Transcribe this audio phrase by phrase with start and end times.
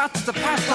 [0.00, 0.72] What's the pasta?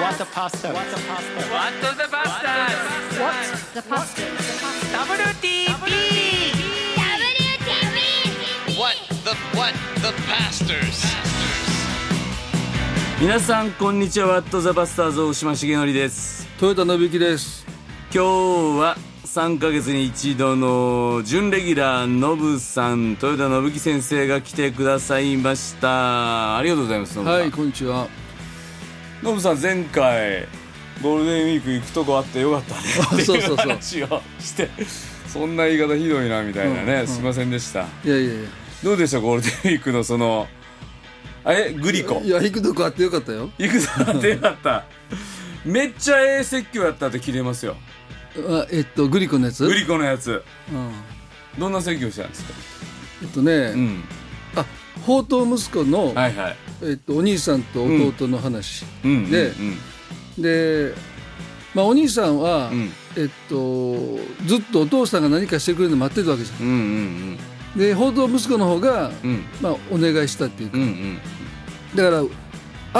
[0.00, 0.72] What the pasta?
[0.72, 2.48] What the pasta?
[3.20, 4.22] What's the pasta?
[4.96, 5.92] WTP!
[8.78, 8.96] What
[9.26, 11.04] the what the pastors?
[13.20, 17.66] 皆さんこんにちはワットザバスターズ大島重則です豊田信之です
[18.10, 18.96] 今日は
[19.36, 26.56] 3ヶ月に一度の準レギュラーノブさん豊田信樹先生が来てくださいました。
[26.56, 28.08] ありがとうございますはいこんにちは。
[29.22, 30.46] ノブさん前回
[31.02, 32.80] ゴールデンウィーク行くとこあってよかったね。
[33.12, 33.56] ってそうそう。
[33.58, 34.70] そういう話をして
[35.28, 37.06] そんな言い方ひどいなみたいなね、うんうん。
[37.06, 37.80] すいませんでした。
[37.80, 38.48] いやいやいや。
[38.82, 40.48] どうでしたゴールデンウィークのその
[41.44, 41.74] あれ？
[41.74, 42.22] グリコ。
[42.24, 43.50] いや行くとこあってよかったよ。
[43.58, 44.84] 行くぞってよかった。
[45.66, 47.76] めっちゃええ説教やったって聞いてますよ
[48.48, 49.64] あえっとグリコのやつ？
[49.66, 50.42] グリコのやつ。
[50.72, 50.90] うん。
[51.58, 52.52] どんな説教したんですか？
[53.22, 54.04] えっとね、うん。
[54.56, 54.64] あ
[55.00, 56.56] 宝刀息子の、はいはい。
[56.82, 59.30] えっと、お兄さんと弟の話、うん。
[59.30, 59.52] で
[60.38, 60.94] で、
[61.74, 62.90] まあ、お兄さんは、うん。
[63.16, 66.74] えっと、ずっとお父さんが何かしてくれるの待ってるわけじゃうんうん
[67.34, 67.38] ん。
[67.76, 69.44] で宝刀息子の方が、うん。
[69.62, 71.18] まあ、お願いしたっていうか、うんうん。
[71.94, 72.18] だから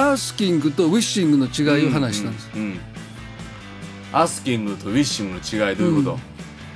[0.08, 2.80] アースキングとウィッシングの違いを話したんです、うんうん
[4.12, 6.18] アスキングとウィッシングの違いどういうこ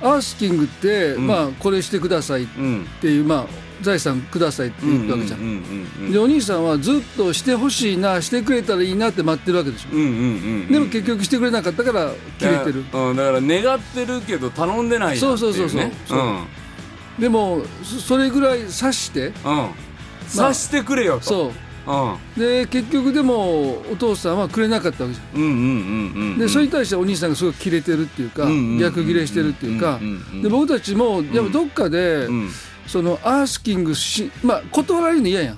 [0.01, 1.27] アースキングって、ん。
[1.27, 2.47] まあ、これしてくださいっ
[2.99, 3.45] ていう、まあ、
[3.81, 10.11] 財産くださいって言ったわけじゃん、でお兄さんはずっとしてほしいなしてくれたらいいなって待ってるわけでしょ、うんうんう
[10.65, 12.85] んでも結局してくれなかったから切れてる。
[12.85, 13.17] だからうん。
[13.17, 15.81] だから願ってるけど頼んでないそうそうそうそう。
[15.81, 19.33] うでもそそれぐらい察して。
[19.43, 20.53] うん。
[20.53, 21.23] してくれよと。
[21.23, 21.51] そう
[21.87, 22.39] うん。
[22.39, 25.41] で結局でもお父さんはくれなかったわけじゃん。
[25.41, 29.99] うんうんうんうんでそれに対してお兄さんがすごいキレてるっていうかうんうんうん逆ギレしてるっていうか。
[30.01, 32.49] うんで僕たちもやっぱどっかでうん。
[32.87, 35.57] そのアースキングしまあ断られるの嫌やん。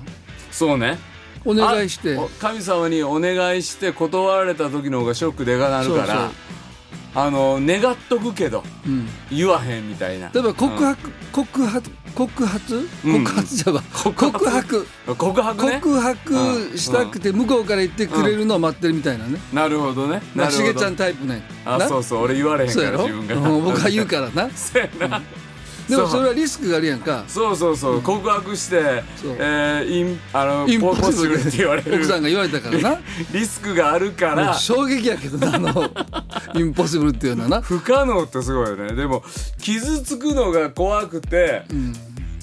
[0.50, 0.98] そうね。
[1.44, 2.16] お願いして。
[2.38, 6.30] 神様にお願いして断られた時の方がショックでかなるからそう
[7.16, 9.08] あの願っとくけどうん。
[9.30, 10.30] 言わへんみたいな。
[10.32, 13.24] 例えば告白告白告発うん。
[13.24, 14.86] 告発じゃば告白。
[15.08, 15.80] うん 告白ね。
[15.82, 19.38] 告白したくて向こうから言ってくれるのを待ってるみたいなね。
[19.52, 20.22] なるほどね。
[20.34, 22.22] なしげちゃんタイプねあそうそう。
[22.22, 23.34] 俺言われへんから自分が。
[23.36, 24.48] うん僕は言うからな。
[24.54, 25.22] そうやな
[25.88, 27.24] でもそれはリスクがあるやんか。
[27.28, 28.02] そうそうそう。
[28.02, 29.02] 告白して
[29.38, 31.94] えーインあのインポポッシブルって言われる。
[31.96, 33.00] 奥さんが言われたからな。
[33.32, 34.54] リスクがあるから。
[34.54, 35.90] 衝撃やけどなあの。
[36.56, 37.60] インポッシブルっていうのはな。
[37.60, 38.94] 不可能ってすごいよね。
[38.94, 39.22] でも
[39.60, 41.62] 傷つくのが怖くて、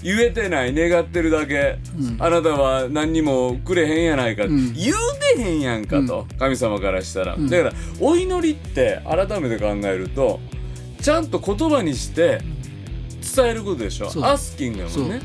[0.03, 1.77] 言えてない願ってるだけ、
[2.19, 4.73] あなたは何にもくれへんやないか、ん。
[4.73, 4.95] 言う
[5.35, 10.39] てへんやんかと、神様からしたら、だからお祈りって改めて考えると
[11.01, 12.41] ちゃんと言葉にして
[13.35, 14.09] 伝えることでしょ？
[14.25, 15.21] アスキングやもんね。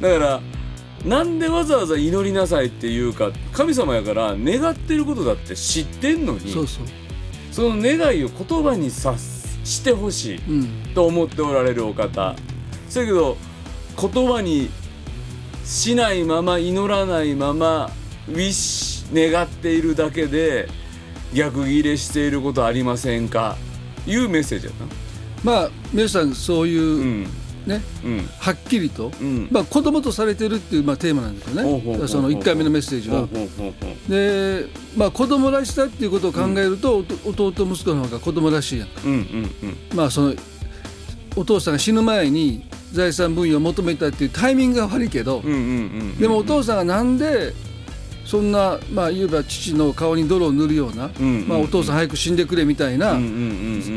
[0.00, 0.40] だから
[1.04, 6.52] なんでわざわざ祈りなさいっていうか神様やから願ってることだって知ってんのに
[7.52, 10.94] その願いを言葉にさしてほしいうん。
[10.94, 12.34] と思っておられるお方。
[12.88, 13.36] そやけど
[14.00, 14.68] 言葉に
[15.64, 17.90] しないまま祈らないまま
[18.28, 20.68] ウィッシュ願っているだけで
[21.34, 23.56] 逆ギレしていることありませんか？
[24.06, 25.05] いうメッセージやった
[25.44, 27.26] まあ皆さんそういう、うん。
[27.66, 28.28] ねうん。
[28.38, 29.48] はっきりと、うん。
[29.50, 32.08] まあ子供とされてるっていうまあテーマなんですよね。
[32.08, 33.26] その1回目のメッセージは。
[34.08, 39.02] でまあ子供らしさっていうことを考えると、おと弟息子の方が子供らしいやんか。
[39.04, 39.76] うんうんうん。
[39.94, 40.34] まあその
[41.34, 45.60] お父さんが死ぬ前に財産分与を求めたっていうタイミングが悪いけど、うんうんう
[46.04, 46.18] ん。
[46.18, 47.52] でもお父さんがなんで
[48.26, 51.08] そんなまあ言えば父の顔に泥を塗るような、
[51.46, 53.14] まあ、お父さん早く死んでくれみたいな、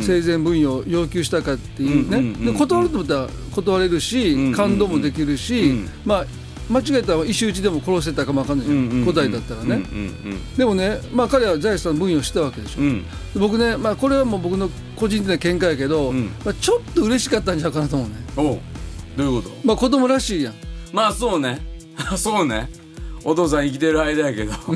[0.02, 6.26] 生前分与を要求したかっていうね、で断ると思ったら断れるし、感動もできるし、うんまあ
[6.72, 9.84] 間違えたら石打ちでも殺せたかもわかんないじゃん、うんうんうん古代だったらね、
[10.56, 13.06] でもね、まあ、彼は財産分与したわけでしょ、うんうん。
[13.42, 16.26] 僕ね、まあ、これはもう僕の個人的な見解やけど、うん。
[16.46, 18.16] まあ、ちょっと嬉しかったんちゃうかなと思うね。
[18.38, 18.60] おう。
[19.18, 19.56] どういうこと？
[19.66, 20.54] まあ子供らしいやん。
[20.94, 21.60] まあそうね。
[22.16, 22.70] そうね
[23.24, 24.68] お父さん生きてる間やけど、ちょっ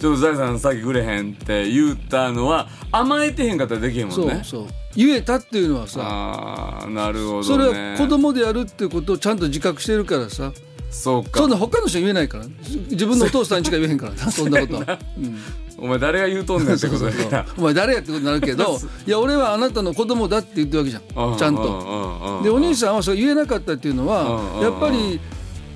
[0.00, 4.42] と財産先くれへんって言ったのは甘えてへんかったらできへんもんね。
[4.44, 4.66] そうそう。
[4.96, 7.44] 言えたっていうのはさああなるほどね。
[7.44, 10.52] それは子供でやるっていうことをちゃんと自覚してるからさ。
[10.90, 11.40] そうか。
[11.40, 12.44] そんな他の人に言えないから。
[12.90, 15.38] 自分のお父さんにしか言えへんからな そんなことは、うん。
[15.80, 21.36] お前誰が言うとんねんってことだからお前誰やってことになるけど いや俺はあなたの子供だって言ってるわけじゃん。
[21.38, 21.62] ちゃんと。
[21.62, 25.20] とでお兄さんはそれ言えなかったっていうのうんはうんやっぱり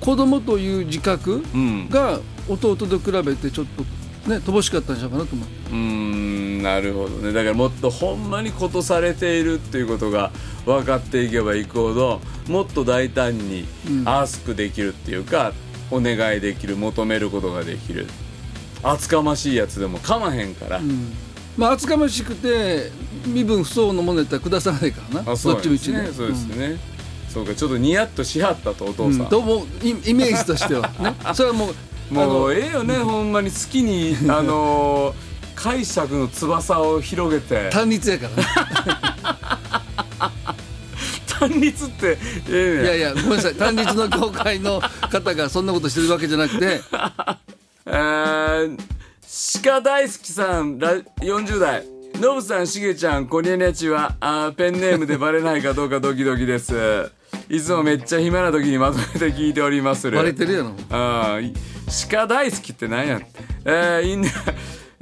[0.03, 1.89] 子供という自覚うん。
[1.89, 2.19] が
[2.49, 3.83] 弟と比べてちょっと
[4.29, 5.47] ね乏しかったんじゃないかなと思う。
[5.71, 7.33] うーんなるほどね。
[7.33, 10.31] だからもっとほんまにことされているっていうことが
[10.65, 14.07] 分かっていけばいくほどもっと大胆にうん。
[14.07, 15.53] アースクできるっていうか、
[15.91, 18.07] お願いできる求めることができる。
[18.81, 20.81] 厚かましいやつでもかまへんから、
[21.55, 22.91] まあ厚かましくて
[23.25, 25.31] 身分不相応のものやったら下さないからな。
[25.31, 26.01] あそうどっちみちね。
[26.01, 26.79] ですねそうですね、
[27.33, 29.17] そうかちょっとニヤッとしはったとお父うん。
[29.17, 30.87] さん、と思うイイメージとしては。
[30.99, 31.75] ねそれはもう
[32.11, 37.69] あものうええよねほんまに好きに あのー解釈の翼を広げて。
[37.71, 38.43] 単立やからね。
[41.39, 42.17] 単立って
[42.49, 43.55] ええねいやいやごめんなさい。
[43.55, 44.81] 単立の業界の
[45.11, 46.81] 方がそんなことしてるわけじゃなくて。
[47.85, 48.77] えー、
[49.63, 51.83] 鹿大好きさんラ40代。
[52.19, 57.09] ノブさんしげちゃんこにゃにゃちはあーペンネームでバレないかどうかドキドキです
[57.49, 60.17] いつもめっちゃ暇な時にまとめて聞いておりまする。
[60.17, 60.71] バレてるやろ。
[60.89, 61.53] あーい
[62.09, 63.21] 鹿大好きってなんや
[63.65, 64.31] えー、いいね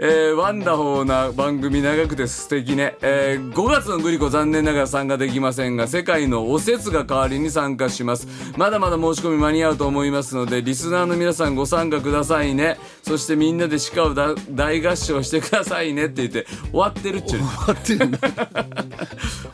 [0.04, 8.28] えー、ワンダホーな番組長くて素敵ね、えー、5月のグリコ残念ながら参加できませんが世界のおせつが代わりに参加します。
[8.58, 12.80] まだまだ申し込み間に合うと思いますのでリスナーの皆さんご参加くださいね。
[13.04, 18.10] そしてみんなで鹿をだ大合唱してくださいねって言って終わってるっちゅうね終わってる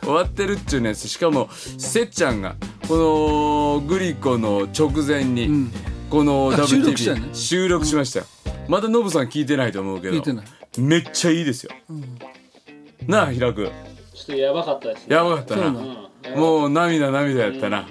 [0.00, 2.56] 終わってるっちゅうねしかもせっちゃんが
[2.88, 5.68] このグリコの直前に、
[6.08, 8.26] このあ WTV 収録しましたよ、
[8.68, 10.16] まだノブさん聞いてないと思うけど。
[10.16, 10.46] 聞いてない。
[10.80, 11.72] めっちゃいいですよ、
[13.06, 15.16] なあ平くちょっとやばかったですね。
[15.16, 15.62] やばかったな。
[15.62, 15.80] そうな
[16.34, 16.38] うん。
[16.38, 17.88] もう涙涙やったな、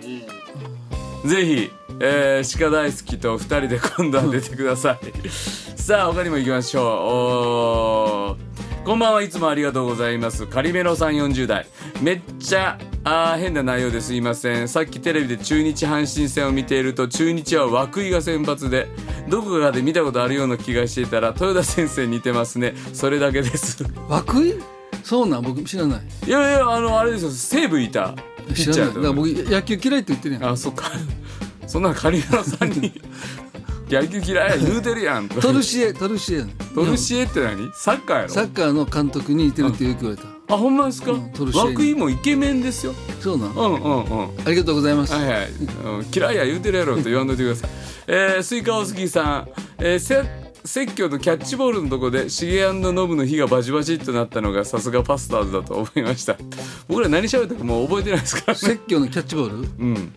[1.26, 5.28] ぜひ、えー、鹿大好きと二人で今度は出てください。
[5.76, 6.86] さあ他にも行きましょう。
[6.86, 9.22] おーこんばんは。
[9.22, 10.48] いつもありがとうございます。
[10.48, 11.68] カリメロさん40代
[12.02, 14.70] めっちゃあー変な内容ですいません。
[14.70, 18.88] さっきテレビで中日阪神戦を見ていると中日は涌井が先発で
[19.28, 22.76] どこかで見たことあるような気がしていたら豊田先生に似てますね。
[22.94, 23.84] それだけです。
[23.84, 24.54] 涌井？
[25.04, 25.42] そうなん？
[25.42, 26.02] 僕知らない。
[26.26, 27.32] いやいやあのあれですよ。
[27.32, 28.16] 西武いた。
[28.48, 30.46] ピッ知らないだから僕野球嫌いって言ってるやん。
[30.46, 30.90] あそっか。
[31.68, 33.02] そんなカリメロさんに
[33.90, 35.30] 野球嫌いや言うてるやん。
[35.30, 36.44] トルシエトルシエ。
[36.76, 37.72] トルシエって何？
[37.74, 38.30] サッカーやろ？
[38.30, 40.28] サッカーの監督に似てるってよく言われた。
[40.54, 41.74] あほんまですか、うんトルシエに。
[41.74, 42.94] 涌井もイケメンですよ。
[43.22, 43.52] そうなん？
[43.52, 44.30] うんうんうん。
[44.46, 45.14] ありがとうございます。
[45.14, 45.54] はいはい、う
[46.02, 47.70] ん嫌いや言うてるやろと言わんといてください。
[48.08, 49.50] えー、スイカお好きさん、
[49.80, 50.24] えー、せ
[50.64, 56.36] 説教とキャッチボールのとこでシゲノブの火がバチバチっとなったのがさすがパスターズだと思いました。
[56.90, 58.60] 僕ら何喋ったかもう覚えてないですからね。
[58.60, 59.56] 説教のキャッチボール？
[59.58, 60.12] うん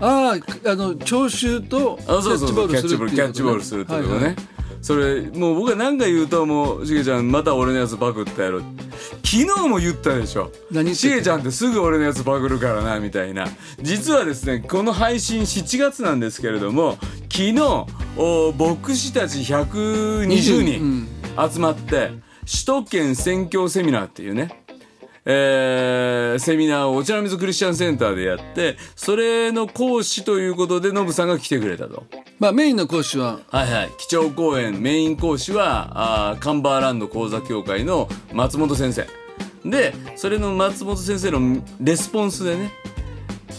[0.00, 4.36] あああの聴衆とキャッチボールキャッチボールするってことね、はいはい。
[4.80, 8.60] それもう僕が何か言うともうしげちゃんまた俺のやつパクったやろ。
[9.22, 10.50] 昨日も言ったでしょ。
[10.94, 13.46] しげちゃんってすぐ俺のやつパクるからなみたいな。
[13.80, 16.96] 実はですねこの配信7月なんですけれども
[17.30, 17.60] 昨日
[18.16, 21.08] お牧師たち120人
[21.52, 22.10] 集まって
[22.40, 24.64] 首都圏宣教セミナーっていうね
[25.24, 32.04] えーセミナーをお茶の水クリスチャンセンターでやってそれの講師ということでノブさんが来てくれたと。
[32.38, 33.40] まあメインの講師は？
[33.48, 39.06] はいはい、基調講演メイン講師はあーカンバーランド講座協会の松本先生。
[39.64, 42.70] でそれの松本先生のレスポンスでね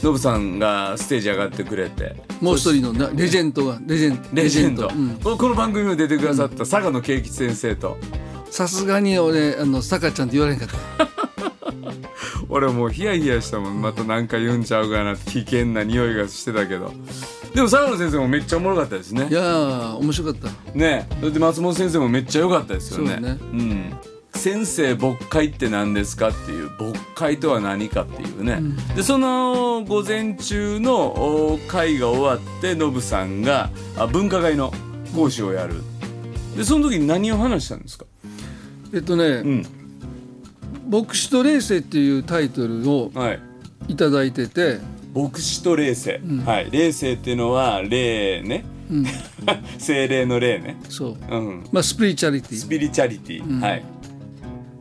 [0.01, 2.15] ノブさんがステージ上がってくれて。
[2.41, 5.19] もう一人のなレジェンドがレジェンレジェンド、うん。
[5.23, 7.97] ここの番組にも出てくださった佐賀の慶吉先生と。
[8.49, 11.20] さすがに俺あの坂ちゃんって言われへんかった
[12.49, 13.81] 俺もうヒヤヒヤしたもん。
[13.81, 16.93] また何か言うんちゃうかなって危険な匂いがしてたけど。
[17.53, 19.27] でも佐賀の先生もめっちゃおもろかったですね。
[19.29, 20.77] いやー面白かった。
[20.77, 21.07] ね。
[21.21, 23.13] だって松本先生もめっちゃ良かったですよね。
[23.13, 23.63] そうね。
[23.63, 23.93] ん。
[24.33, 28.61] 先生牧会って何ですかっていう牧会とは何かっていうね、
[28.95, 30.95] でその午前中の
[31.53, 34.73] お会が終わってノブさんがあ文化会の
[35.13, 35.75] 講師をやる。
[36.55, 38.05] でその時に何を話したんですか？
[38.93, 39.65] えっとねうん
[40.91, 43.39] 「牧師と霊世」っていうタイトルをはい。
[43.87, 44.79] いただいてて。
[45.15, 46.69] 牧師と霊性、はい。
[46.69, 48.63] 霊性っていうのは霊ね、
[49.79, 50.77] 精霊の霊ね。
[50.87, 51.17] そう。
[51.29, 51.63] うん。
[51.71, 52.57] まあスピリチュアリティ。
[52.57, 53.83] スピリチャリティ、はい。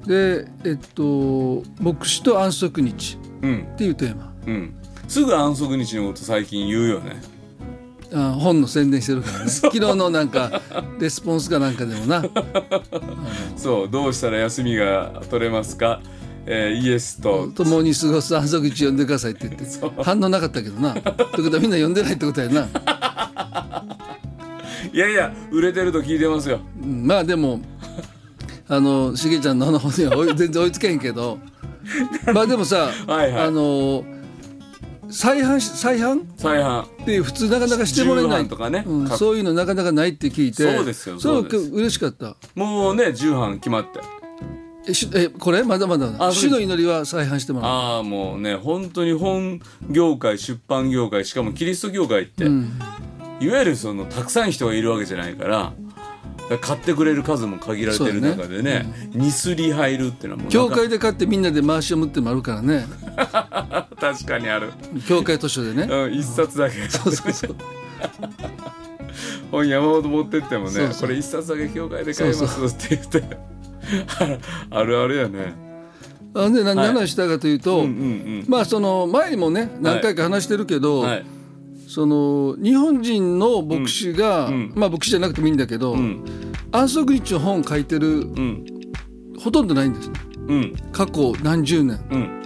[0.07, 3.69] でえっと「牧師と安息日」うん。
[3.75, 4.33] っていうテーマ。
[4.47, 4.73] うん。
[5.07, 7.21] すぐ安息日のこと最近言うよね
[8.13, 9.51] あ本の宣伝してるからね。
[9.51, 10.61] 昨日のなんか
[10.99, 12.25] レスポンスかなんかでもな。
[13.57, 16.01] そうどうしたら休みが取れますか、
[16.47, 17.51] えーイエスと。
[17.55, 19.67] 共に過ごす安息日呼んでくださいって言って。
[20.03, 20.91] 反応なかったけどな。
[20.91, 22.69] ってことはみんな呼んでないってことやな、
[24.93, 26.61] いやいや売れてると聞いてますよ。
[26.83, 27.61] うんまあでも
[28.69, 31.39] あのしげちゃんのあの方には全然追いつけへんけど。
[32.33, 33.45] まあでもさはいはい。
[33.47, 34.05] あの
[35.11, 38.49] 再販し再販再販って普通なかなかしてもらえない。
[38.49, 39.09] とかねかうん。
[39.09, 40.63] そういうのなかなかないって聞いて。
[40.63, 41.71] そうですよそうです。
[41.71, 42.37] 嬉しかった？
[42.55, 44.01] もうね重版決まって。
[44.89, 45.63] えしえこれ？
[45.63, 47.71] まだまだ主の祈りは再販してもらう。
[47.71, 55.75] ああもうね本当に本業界出版業界しかもキリスト業界って、いわゆるそのたくさん人がいるわけじゃないから
[56.63, 62.87] 買ってくれる数も限られてる中でねニスリ入るっていうのはもう教会で買ってみんなで回し読むってのもあるからね
[64.01, 64.73] 確かにある、
[65.09, 65.83] 教会図書でね。
[65.91, 66.89] うん、一冊だけ。
[66.89, 67.57] そうそうそう。
[69.51, 73.23] 本山ほど持ってってもねこれ一冊だけ教会で買いますって言って。
[74.71, 75.55] あるあるやね。
[76.35, 76.89] あで何はい。
[76.89, 77.85] 話したかというと、
[78.47, 81.27] まあその前にもね何回か話してるけど、うんはい。
[81.89, 84.73] その日本人の牧師が、ん。
[84.77, 86.25] まあ牧師じゃなくてもいいんだけど、ん。
[86.71, 88.65] 安息日の本書いてるうん。
[89.41, 90.09] ほとんどないんです。
[90.09, 90.15] ね
[90.47, 90.75] うん。
[90.93, 91.99] 過去何十年。
[92.11, 92.41] うん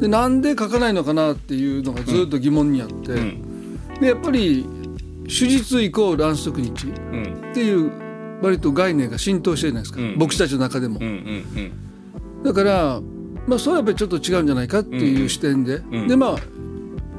[0.00, 3.78] でなんで書かないのかなっていうのがずっと疑問にあって、ん。
[4.00, 4.66] でやっぱり
[5.24, 6.86] 手術イコール安息日。
[6.86, 7.50] うん。
[7.50, 7.92] っていう
[8.42, 10.18] 割と概念が浸透してるじゃないですか、うん。
[10.18, 11.00] 牧師たちの中でも、
[12.42, 13.00] だから
[13.46, 16.08] まあそれはやっぱりちょっと違うんじゃないかっていう視点で、ん。
[16.08, 16.36] でまあ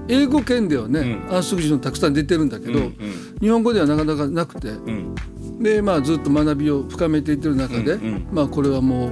[0.09, 2.93] 英語圏ではね、う安息日のたくさん出てるんだけど、うん
[3.39, 4.69] 日本語ではなかなかなくて。
[4.69, 5.15] うん。
[5.61, 7.97] でまあずっと学びを深めていってる中で、
[8.31, 9.11] まあこれはもう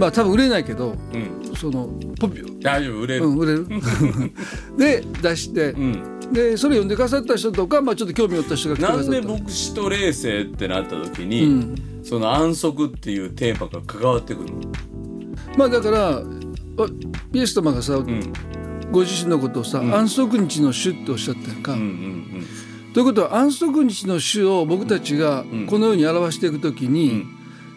[0.00, 1.54] まあ多分売れないけどうん。
[1.54, 3.26] そのポピ大丈夫売れる。
[3.26, 3.66] うん、売れる。
[4.78, 6.20] で出して、うん。
[6.32, 9.20] でそれ読んでくださった人とか、まあ、ちょっと興味を持った人が来てくなんださった。
[9.20, 11.74] で牧師と霊性ってなった時に、うん。
[12.02, 14.54] その安息っていうテーマが関わってくるの？
[15.58, 16.22] まあだからあ
[17.34, 18.32] イエス様がさ、うん。
[18.90, 21.74] ご自身のことをさ、安息日の主っておっしゃったやんか。
[21.74, 22.46] うんうん
[22.92, 27.24] ということは安息日の主を僕たちがこのように表していくときに、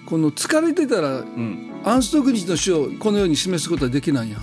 [0.07, 4.41] この疲れてたらうんうん安息日の主をこのように示すことはできないやん。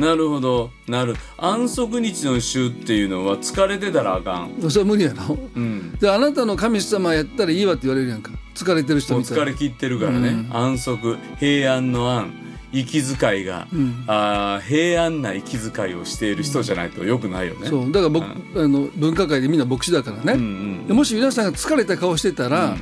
[0.00, 0.70] なるほど。
[0.88, 1.14] なる。
[1.36, 5.38] 安息日の週っていうのは疲れてたらあかん、それは無理やろ。
[5.54, 8.32] うん、であなたの神様やったらいいわって言われるやんか。
[8.54, 9.42] 疲れてる人みたいな。
[9.42, 12.32] 疲れ切ってるからね、安息平安の安
[12.72, 13.66] 息遣いが、
[14.06, 17.68] あー平安な息遣いをしている人じゃないとよくないよね。
[17.68, 17.86] そう。
[17.90, 20.42] だから僕、あの文化界でみんな牧師だからね、うんう
[20.84, 22.76] んでもし皆さんが疲れた顔してたら、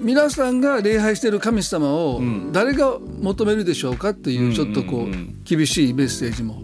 [0.00, 2.20] 皆さんが礼拝してる神様を
[2.52, 6.62] 誰が求めるでしょうかっていうちょっとこう厳しいメッセージも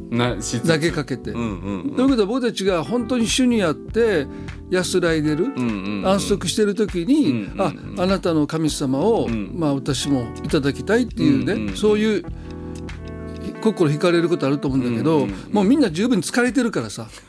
[0.66, 1.32] 投げかけて。
[1.32, 4.26] ということは僕たちが本当に主にあって
[4.70, 5.46] 安らいでる、
[6.06, 12.24] 安息してる時に、うんああなたの神様を、まあ、私もいただきたいっていうね、そういう
[13.64, 17.09] 心惹かれることあると思うんだけど、もうみんな十分疲れてるからさ。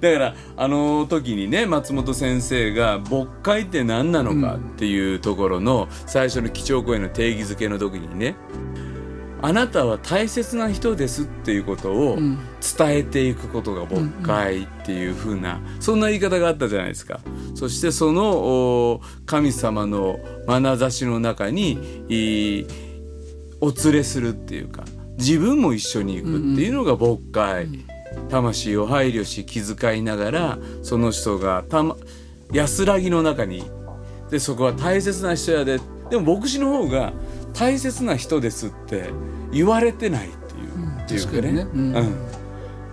[0.00, 8.36] だからあの時にね松本先生が「牧会って何なのか」っていうところの最初の基調講演の定義づけの時にね
[9.42, 12.18] 「あなたは大切な人です」っていうことを
[12.76, 17.20] 伝えていくことが牧会っていう風なそんな言い方があったじゃないですか。
[17.54, 21.78] そしてそのお神様の眼差しの中に
[22.08, 22.66] い
[23.60, 24.84] お連れするっていうか
[25.18, 27.68] 自分も一緒に行くっていうのが牧会。
[28.30, 31.96] 魂を配慮し気遣いながらその人がた、ま、
[32.52, 33.64] 安らぎの中に。
[34.30, 35.80] でそこは大切な人やで。
[36.10, 37.12] でも牧師の方が
[37.52, 39.10] 大切な人ですって
[39.52, 41.40] 言われてないっていう、っていうかね。
[41.40, 41.62] 確かにね。
[41.74, 42.16] うん。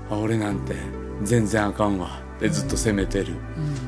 [0.10, 0.76] あ俺なんて
[1.24, 2.22] 全然あかんわ。
[2.38, 3.36] ってずっと責めてる、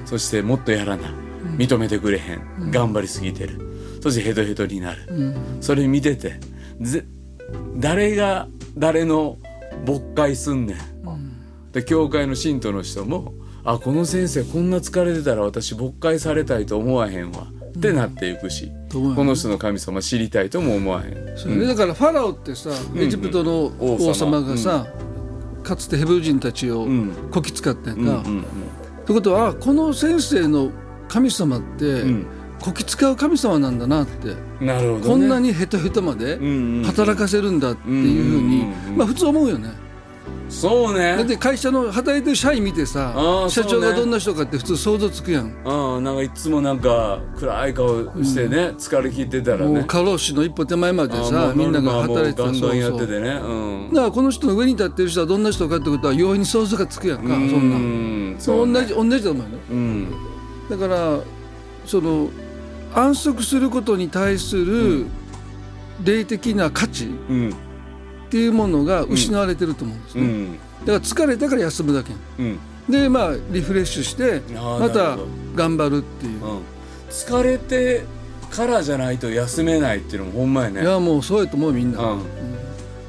[0.06, 1.10] そしてもっとやらな。
[1.58, 4.00] 認めてくれへん、頑張りすぎてる。
[4.02, 6.40] そしてヘトヘトになる、それ見てて
[6.80, 7.06] ぜ
[7.78, 8.48] 誰が
[8.78, 9.38] 誰の
[9.86, 13.34] 牧会すんねん、で教会の信徒の人も
[13.64, 17.48] あこの先生こんな疲れてたら私牧会されたいと思わへんわ。
[17.78, 21.38] ってなっていくし、うよねこの人の神様知りたいとも思わへん。
[21.38, 24.42] それでだからファラオってさ、エジプトの王様。
[24.42, 24.88] がさ、
[25.62, 27.12] かつてヘブル人たちをん。
[27.32, 28.12] こき使ったやんか。
[28.12, 28.46] うんうん
[29.06, 30.72] ってことはあこの先生の
[31.08, 32.26] 神様って、ん
[32.66, 39.70] こき使う神様なんだなって、うんなるほど、ね、こんなにヘトヘトまでんうん働かせるんだっていうふうに、うんうんうんまあ普通思うよね。
[40.50, 41.16] そうね。
[41.18, 43.14] だって会社の働いてる社員見てさ
[43.50, 45.56] 社長がどんな人かって普通想像つくやん。
[45.64, 49.66] うんなんかいつもなんか暗い顔してね、疲れ切ってたらね。
[49.66, 53.30] もう過労死の一歩手前までさみんなが働いてたまあもうガンガンやっててね。
[53.30, 53.90] うん。
[53.90, 58.74] だからこの人の上に立ってる人はどんな人かってことは容易に想像がつくやんかそんなうんそうね。
[58.82, 59.58] 同じ同じだと思うよね。
[59.70, 60.08] うん。
[60.70, 61.20] だから
[61.86, 62.30] その
[62.96, 65.06] 安息することに対する
[66.04, 67.50] 霊的な価値うん。
[67.50, 67.54] っ
[68.30, 70.54] ていうものが失われてると思うんですね、うん。
[70.54, 72.14] だから疲れたから休むだけ。
[72.40, 72.60] うん。
[72.90, 75.18] でまあリフレッシュしてまた
[75.56, 76.62] 頑張るっていう、うん。
[77.10, 78.04] 疲れて
[78.50, 80.82] からじゃないと休めないっていうのもほんまやね。
[80.82, 82.22] いやもうそうやと思うみんな、うん。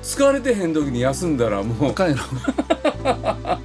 [0.03, 1.91] 疲れてへん時に休んだらもう。
[1.91, 3.59] あかんやろ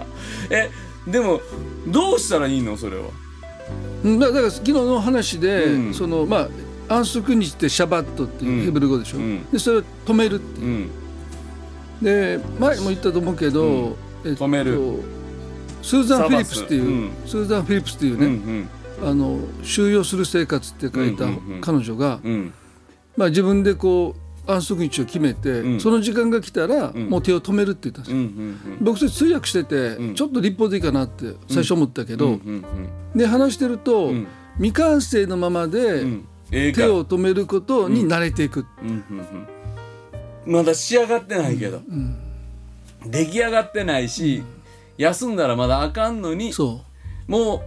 [0.49, 0.69] え
[1.07, 1.41] でも
[1.87, 2.77] どうしたらいいの？
[2.77, 3.03] それは。
[3.03, 3.20] うん
[4.03, 5.93] だだから昨日の話で、うん。
[5.93, 6.47] そのま
[6.89, 9.45] あ安息日ってシャバットっていうヘブル語でしょ、うん。
[9.51, 10.67] でそれを止めるっていう。
[10.67, 10.89] うん。
[12.03, 14.79] で前も言ったと思うけど、えっと止める。
[15.83, 17.11] スーザン・フィリップスっていう、うん。
[17.25, 18.69] スーザン・フィリップスっていううんうね、ん。
[19.03, 21.25] あの収容する生活って書いた
[21.61, 22.53] 彼女が、うん。
[23.17, 25.79] まあ、自分でこう安息日を決めて、うん。
[25.79, 27.09] その時間が来たら、ん。
[27.09, 28.03] もう手を止めるって言ったん。
[28.03, 28.77] ですよ、うんうん。
[28.81, 30.15] 僕それ通訳してて、うん。
[30.15, 32.39] ちょっと立法的かなって最初思ったけど、
[33.15, 34.27] で話してると、うん。
[34.57, 36.03] 未完成のままで
[36.49, 38.65] 手を止めることに慣れていく、
[40.45, 41.81] まだ仕上がってないけど、
[43.05, 44.43] 出来上がってないし、
[44.97, 46.81] 休んだらまだあかんのにそ
[47.27, 47.61] もう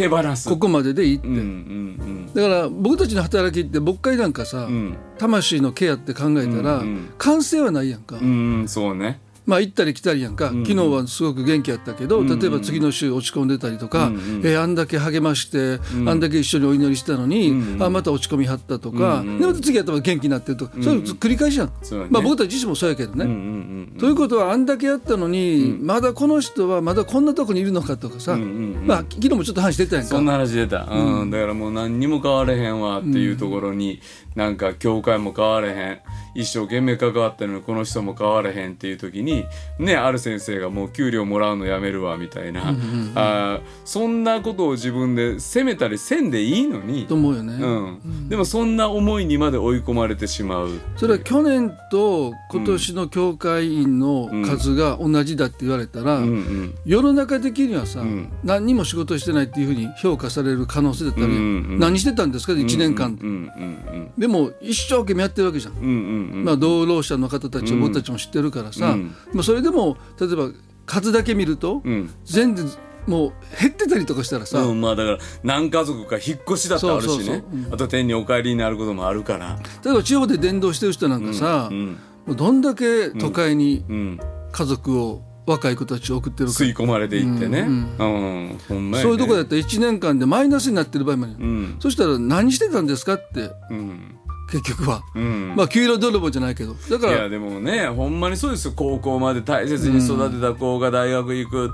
[0.00, 0.48] 手放す。
[0.48, 4.74] うここまででいいって、うんうんだから僕たちの働きって牧会なんかさ、うん。
[4.74, 14.20] うん魂のケアって考えたら、うんうん完成はないやんか、うんそうねまあ行ったり来たりやんか、ん昨日はすごく元気やったけど、うん例えば次の週落ち込んでたりとか、うんうん。
[14.44, 17.82] えーあんだけ励まして、あんだけ一緒にお祈りしたのに、うんうん。
[17.82, 19.38] あまた落ち込みはったとか、うんうん。
[19.40, 21.72] でまた次やったら元気になってるとか、そういうの繰り返しやん、ね。
[22.10, 23.24] まあ、僕たち自身もそうやけどね。
[23.24, 28.50] うんうんうんということはあんだけやったのに、まだこの人はまだこんなとこにいるのかとかさ、うんうんう
[28.84, 28.86] ん。
[28.86, 30.10] まあ昨日もちょっと話出たやんか。
[30.10, 31.30] そんな話出た、うん。
[31.30, 34.00] だからもう何にも変われへんわっていうところに、
[34.36, 36.00] なんか教会も変われへん
[36.34, 39.44] 一生懸命関わったのにこの人も変われへんっていう時に
[39.78, 47.06] ねある先生がもう給料もらうのやめるわみたいな、あーそんなことを自分で責めたりせんでいいのに。
[47.06, 47.54] と、思うよね。
[47.54, 47.66] う
[48.08, 48.28] ん。
[48.28, 50.70] でもそんな思いにまで追い込まれてしまう。
[50.96, 56.74] それは去年と今年の教会員の数が同じだって言われたら、うんうん。
[56.84, 58.30] 世の中的にはさ、ん。
[58.44, 61.36] 何にも仕事してないっていうふうに評価される可能性だったり、うんう
[61.76, 65.80] ん何してたんですか？1年間、うんうんでも一生懸命やってるわけじゃん、うん。
[65.80, 69.14] うんうんうんまあ、同労者の方たちは僕たちも知ってるからさ、うん。
[69.32, 70.50] まあ、それでも例えば
[70.86, 72.10] 数だけ見ると、うん。
[72.24, 72.66] 全然
[73.06, 77.42] もう減ってたりとかしたらさ、うん、まあだから何家族か引っ越しだってあるしね。
[77.72, 79.58] あと天にお帰りになることもあるから。
[79.84, 84.20] 例えば地方で伝道してる人なんかさ、うんもうどんだけ都会にうん。
[84.52, 88.58] 家族を、若い子たちを送ってるか、吸い込まれていってね、ううんん。
[88.68, 89.00] ほんね。
[89.00, 91.76] そういうとこだったら1年間でマイナスになってる場合もあるよ、うん。
[91.80, 94.16] そしたら何してたんですかってうん
[94.50, 95.54] 結局は、うん。
[95.56, 96.74] まあ給料泥棒じゃないけど。
[96.74, 98.72] だからいやでもねほんまにそうですよ。
[98.74, 101.72] 高校まで大切に育てた子が大学行く、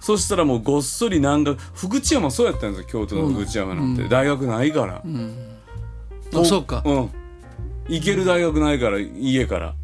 [0.00, 5.02] そしたらもうごっそりなんか福知山そうやったんですよ京都の福知山なんて、大学ないから、
[6.40, 7.10] あそうか、うん。
[7.88, 9.74] 行ける大学ないから家から、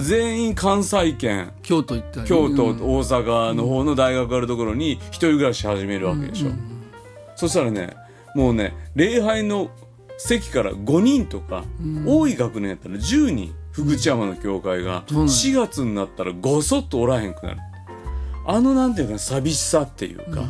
[0.00, 1.52] 全員関西圏。
[1.62, 2.28] 京都行ったり。
[2.28, 6.50] 京都、うん大阪の方の大学あるところに一人暮らし始めるわけでしょ、
[7.34, 7.96] そしたらね
[8.34, 9.70] もうね礼拝の
[10.18, 11.64] 席から5人とか、
[12.06, 15.26] 多い学年やったら10人福知山の教会がそうなん。
[15.26, 17.58] や4月になったらごそっとおらへんくなる。
[18.46, 20.48] あのなんていうか寂しさっていうか,、だか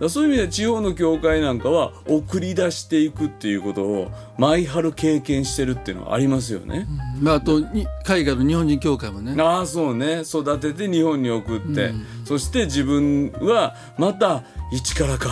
[0.00, 6.86] らそういう意味で地方の教会なんかは送り出していくっていうことを毎春経験してるっていうのはありますよね。
[7.20, 9.40] まあ、あとに海外の日本人協会もね。
[9.40, 10.22] ああそうね。
[10.22, 11.94] 育てて日本に送って、
[12.24, 15.30] そして自分はまた一からか、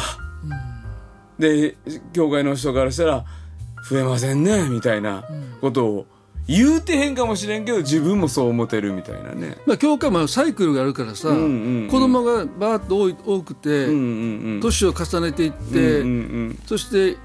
[1.39, 1.77] で
[2.13, 3.25] 教会の人からしたら
[3.89, 5.25] 増えませんねみたいな
[5.61, 6.07] ことを
[6.47, 9.57] 言うてへんかもしれんけど自分もそう思ってるみたいなね。
[9.67, 14.61] まあ、教会もサイクルがあるからさ、んうんうん子供がバーッと多い多くて、うんうんうん。
[14.61, 16.59] 年を重ねていって、うんうん。
[16.67, 17.17] そして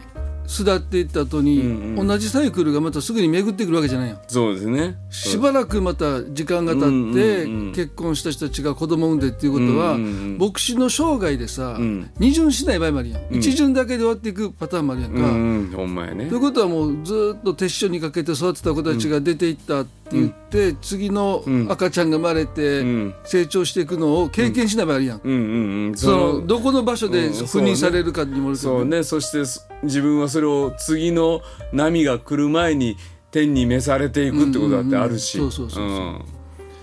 [0.50, 4.18] 巣立っていった後に、うんうん同じサイクルがまたすぐに巡ってくるわけじゃないよ。
[4.28, 4.96] そうですね。
[5.12, 15.20] しばらくまた時間が経って、うんうんうん結婚した人たちが子供を産んでっていうことは、うんうんうん牧師の生涯でさ、ん二巡しない場合もあるやん、一巡だけで終わっていくパターンもあるやんか。
[15.20, 16.42] うんうんほんまやねという。
[16.42, 23.14] ことはもうずっと手塩にかけて育てた子たちが出ていったって言って、次の赤ちゃんが生まれてん。
[23.24, 25.94] 成長していくのを経験しない場合あるやん。
[25.96, 29.04] そのどこの場所でうん赴任されるかにもよるけどそうね。
[29.04, 31.42] そしてそ自分はそれを次の
[31.72, 32.98] 波が来る前に
[33.32, 35.38] 天に召されていくってことだってあるし。
[35.38, 35.90] うんうそうそうそう。
[35.90, 36.40] そ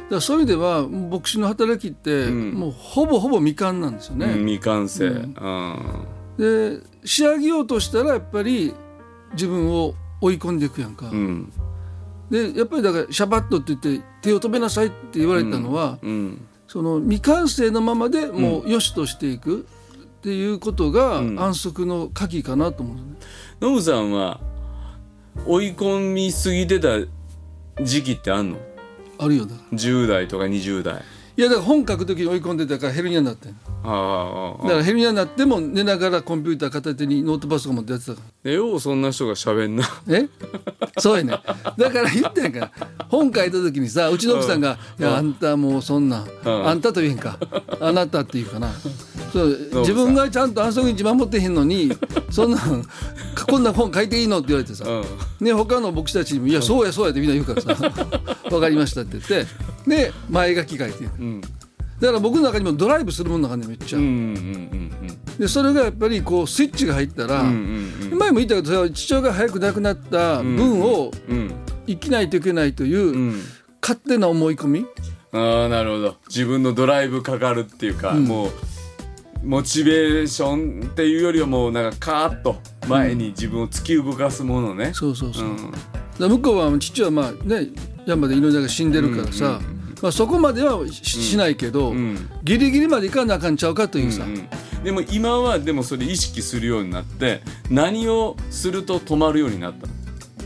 [0.07, 4.27] だからそういう意味では牧師の働きって、もうほぼほぼ未完なんですよね。
[4.27, 5.05] うん未完成。
[5.05, 6.07] うん。
[6.39, 8.73] で仕上げようとしたらやっぱり
[9.33, 11.09] 自分を追い込んでいくやんか。
[11.11, 11.53] うん
[12.31, 21.39] でやっぱりだからシャバットって言って手を止めなさいって言われたのは、うんその未完成のままでもう良しとしていくっていうことがん。
[21.39, 23.03] 安息の鍵かなと思う、ね。
[23.61, 24.41] ノブさんは
[25.47, 26.99] 追い込みすぎてた
[27.81, 28.59] 時期ってあんの？
[29.17, 29.79] あるよだから。
[29.79, 31.05] 10代とか20代。
[31.37, 39.85] いやだから本書く時に追い込んでたからヘルニアになってんだからヘルニアになっても寝ながらコンピューター片手にノートパソコン持ってやってたかでようそんな人が喋んな。
[40.07, 40.29] らえ？
[40.99, 41.39] そうやね。
[41.77, 42.59] だから言ってんか。
[42.61, 42.73] ら
[43.09, 46.27] 本書いた時にさうちの奥さんが「いやあんたもうそんな、ん。
[46.45, 47.39] あんたと言えんか。
[47.81, 48.73] あなたっていうかな。
[49.33, 51.93] そう自分がちゃんと安息日守ってへんのに
[52.31, 52.85] そんなん
[53.49, 55.47] こんな本書いていいのって言われてさ、うん。
[55.47, 57.91] ね、他の牧師たちにも「いやそうやそうや」ってみんな言うからさ
[58.51, 59.67] 「分かりました」って言って。
[59.87, 61.41] で前書き書いてうん
[62.01, 64.91] だから僕の中にもドライブするものがねめっちゃ、うんうんうん
[65.39, 67.53] でそれがやっぱりこうスイッチが入ったら、うんう
[68.09, 68.19] んうん。
[68.19, 71.53] 前も言ったけどさ父親が早く亡くなった分をうん。
[71.87, 73.41] 生きないといけないという、うん。
[73.83, 74.87] 勝手な思い込み？
[75.33, 76.17] ああなるほど。
[76.29, 78.25] 自分のドライブかかるっていうか、ん。
[78.25, 78.51] もう
[79.45, 82.57] モチベーションっていうよりはもうなんかカーッと
[82.89, 85.73] 前に自分を突き動かすものね、そうそうそう、うん
[86.19, 87.69] 向こうは父はまあね
[88.07, 89.61] 山で命が死んでるからさ、
[90.07, 92.17] まあ、そこまではし,、しないけど、ん。
[92.45, 94.49] ギリギリまでいかなあかんちゃうかというさ、うん
[94.85, 99.89] でも今はでもそれ意識するようになって何をすると止まるようになった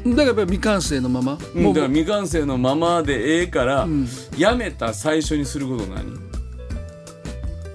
[0.08, 0.16] の？
[0.16, 4.08] だからやっぱり未完成のまま、うんもうだから未完成のままでええから、ん。
[4.38, 6.16] やめた最初にすること何？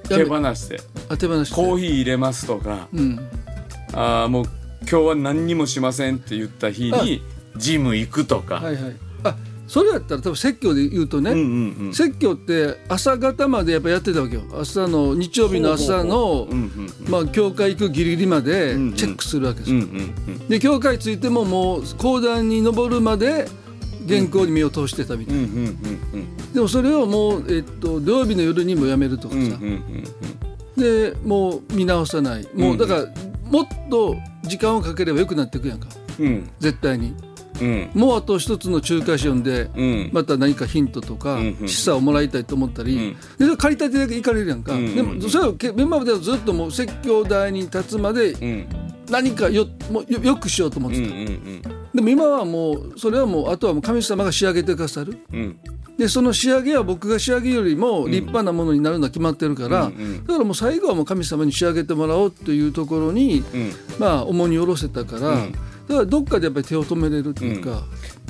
[0.10, 0.80] 手放して。
[1.08, 1.56] あ手放して。
[1.56, 3.19] コーヒー入れますとか、うん、
[3.93, 4.45] あーもう
[4.89, 7.21] 今日は何にもしませんって言った日に
[7.58, 8.91] ジム行くとか、はいはい。
[8.91, 9.05] あ
[9.67, 14.43] それやったら多分説教で言うとね、うんうんうん説教って朝方までやっぱやってたわけよ。
[14.60, 19.71] 朝の日曜日の朝のうんうんまあ教会行くギリギリまでんうんチェックするわけです。
[19.71, 20.47] よ、うんうんうん。
[20.47, 23.47] で教会着いてももう講談に登るまで
[24.08, 25.62] 原稿に目を通してたみたいな、うんうんう
[26.17, 30.04] んでもそれをもう、えっと、土曜日の夜にもやめるとかさ、うんうんうん
[30.78, 32.43] でもう見直さない。
[32.54, 33.06] もうんうだから
[33.49, 35.88] もっと時間をかければよくなっていくやんか。
[36.19, 36.49] うん。
[36.60, 37.13] 絶対に
[37.62, 37.89] うん。
[37.94, 40.10] もうあと一つの仲介書読んで、うん。
[40.13, 41.68] また何かヒントとかうんうん。
[41.68, 44.96] 示唆をもらいたいと思ったり、で借りたてだけ行かれるやんか、うん。
[44.96, 48.68] でもそれをけメンバーではずっともう説教台に立つまでうん。
[49.10, 51.89] 何かよもうよよくしようと思っうんうてた、ん。
[51.94, 55.18] でも今はもうそれはもうあとはもう神様が仕上げてくださる。
[55.32, 55.60] うん。
[55.98, 60.26] でその仕上げは僕が仕上げよりも立派なものになるのは決まってるから、うんうん。
[60.26, 63.72] だからもう最後はもう神様に仕上げてもらおうというところに、うん。
[63.98, 65.54] まあ重荷を下ろせたから、うん
[65.88, 67.84] だからどっかでやっぱり手を止めれるっていうか、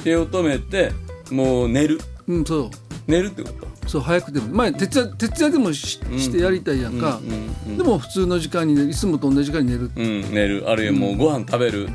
[0.04, 0.92] 手を止めて
[1.32, 2.00] もう寝る。
[2.28, 2.70] うんそう。
[3.08, 3.90] 寝るってこと？
[3.90, 4.48] そう早くても。
[4.56, 10.70] 前徹夜徹夜でもししてやりたいやんか、うんうんでも普通の時間にいつもと同じ時間に寝る、うん寝る。
[10.70, 11.90] あるいはもうご飯食べる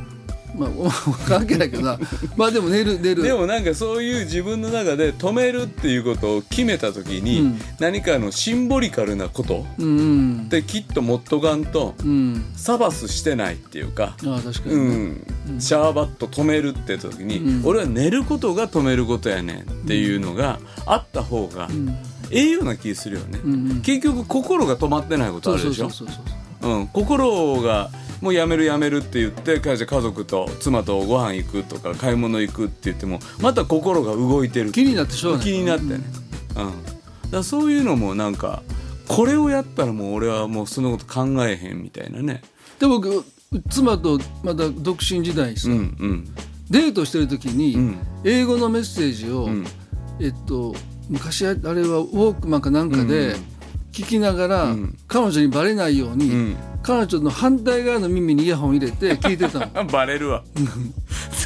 [0.57, 0.71] まあ
[1.29, 1.99] 関係ないけどな。
[2.37, 3.23] まあでも寝る寝る。
[3.23, 7.61] でもなんかそういう自分の中で止めるっていうことを決めた時に、うん。
[7.79, 12.45] 何かのシンボリカルなことってきっと持っとかんとうん。
[12.57, 14.95] サバスしてないっていうか、ああ確かうにね、
[15.57, 17.63] ん、シャーバット止めるって時に、うん。
[17.65, 21.97] 俺は寝ることが止めることやねんっていうのがあった方がん。
[22.33, 23.81] ええような気するよね、うんうん。
[23.81, 25.91] 結局心が止まってないことあるでしょ？
[26.93, 34.73] 心がもうやめるやめるって言って会社家族と妻とご飯行くとか買い物行くって言ってもまた心が動いてる。
[34.73, 35.47] 気になってしょうがない。
[35.47, 36.01] 気になってね、
[37.25, 38.63] うん、だそういうのもなんか
[39.09, 42.43] これをやったらもう俺はもうそのこと考えへんみたいなね。
[42.79, 43.25] で僕
[43.69, 46.29] 妻とまだ独身時代にさ、うんうん。
[46.71, 47.99] デートしてる時に、うん。
[48.23, 49.67] 英語のメッセージを、ん。
[50.21, 50.75] えっと
[51.09, 53.45] 昔あれはウォークマンかなんかでうん
[53.91, 54.97] 聞きながら、ん。
[55.09, 59.71] 彼女にバレないように、ん彼女の反対側の耳にイヤホン入れて聞いてたの。
[59.75, 60.43] あ バレるわ。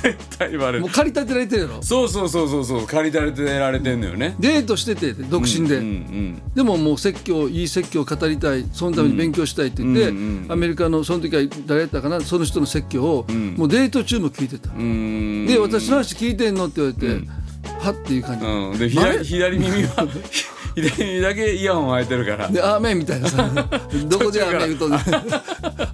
[0.03, 0.81] 絶対バレる。
[0.83, 1.83] もう借り立てられてるやろ。
[1.83, 2.87] そうそうそうそうそう。
[2.87, 4.37] 借りられてられてんのよね。
[4.39, 10.53] デートしてて独身で、うんうんでももう説教いい説教を語りたいそのために勉強したいって言って、うんうんうん。
[10.53, 13.55] アメリカのその時は誰やったかなその人の説教を、ん。
[13.57, 14.81] もうデート中も聞いてた、うん。
[14.81, 17.27] うんで私の話聞いてんのって言われて、
[17.85, 18.89] はっていう感じ、うん、で
[19.25, 20.07] 左耳は
[20.75, 22.49] 左耳だけイヤホン入ってるから。
[22.49, 23.29] で、アーメンみたいな。
[23.29, 23.49] さ、
[24.07, 24.87] どこでアーメン言うと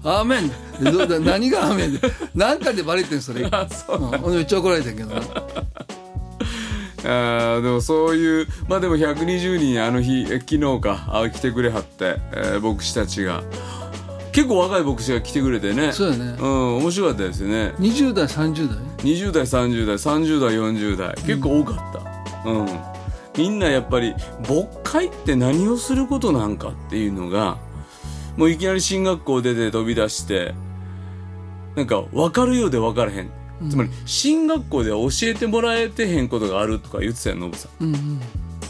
[0.09, 0.49] アーメン。
[0.83, 2.01] でどうだ何がアーメンで、
[2.35, 3.47] なんかでバレてんそれ。
[3.53, 3.99] あそう。
[3.99, 5.23] うん、俺めっちゃ怒られてんけどな。
[7.03, 13.43] あーでもそういうまあでも120人あの日え昨日かあ来てくれはって、えー牧師たちが。
[14.33, 15.93] 結構若い牧師が来てくれてね。
[15.93, 16.37] そうやね。
[16.39, 17.73] うん面白かったですよね。
[17.81, 21.15] 20代、30代？20代30代30代40代。
[21.27, 21.75] 結構多かっ
[22.45, 22.49] た。
[22.51, 22.69] うん、
[23.37, 27.59] みんなやっぱり牧会って何をすることなんかっていうのが
[28.37, 30.55] もういきなり進学校出て飛び出して
[31.77, 33.31] なんか分かるようで分からへん、
[33.71, 37.85] つまり進学校では教えてもらえてへんことがあるとか言ってたよノブさん。
[37.85, 38.21] うんうん。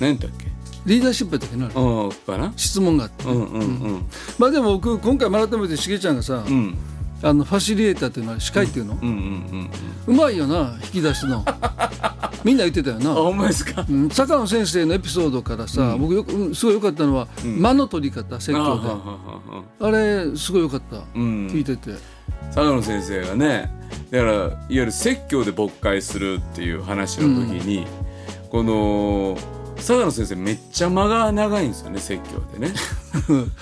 [0.01, 0.51] 何だっけ？
[0.87, 2.38] リーダーシップやったっけ？
[2.38, 3.25] な、質問があって。
[3.25, 3.44] うん。
[3.46, 3.64] うんう
[3.96, 4.07] ん。
[4.38, 6.77] まあでも僕、今回改めてしげちゃんがさ、うん
[7.23, 9.71] あの、ファシリエーターっていうのは司会っていうの、うんうんうん
[10.07, 11.45] うまいよな、引き出すの。
[12.43, 13.11] みんな言ってたよな。
[13.11, 13.85] あほんまですか？
[13.89, 18.81] うん、坂野先生のエピソードからさ、僕よく、うんすごい良かったのは、間の取り方、説教
[19.81, 19.87] で。
[19.87, 20.97] あれ、すごい良かった。
[21.15, 21.95] うん聞いてて。
[22.47, 23.71] 佐野先生がね
[24.11, 27.87] だからいわゆる説教で牧会するっていう話の時に、
[28.51, 29.37] この
[29.77, 32.75] 佐野先生めっちゃ間が長いんですよね説教でね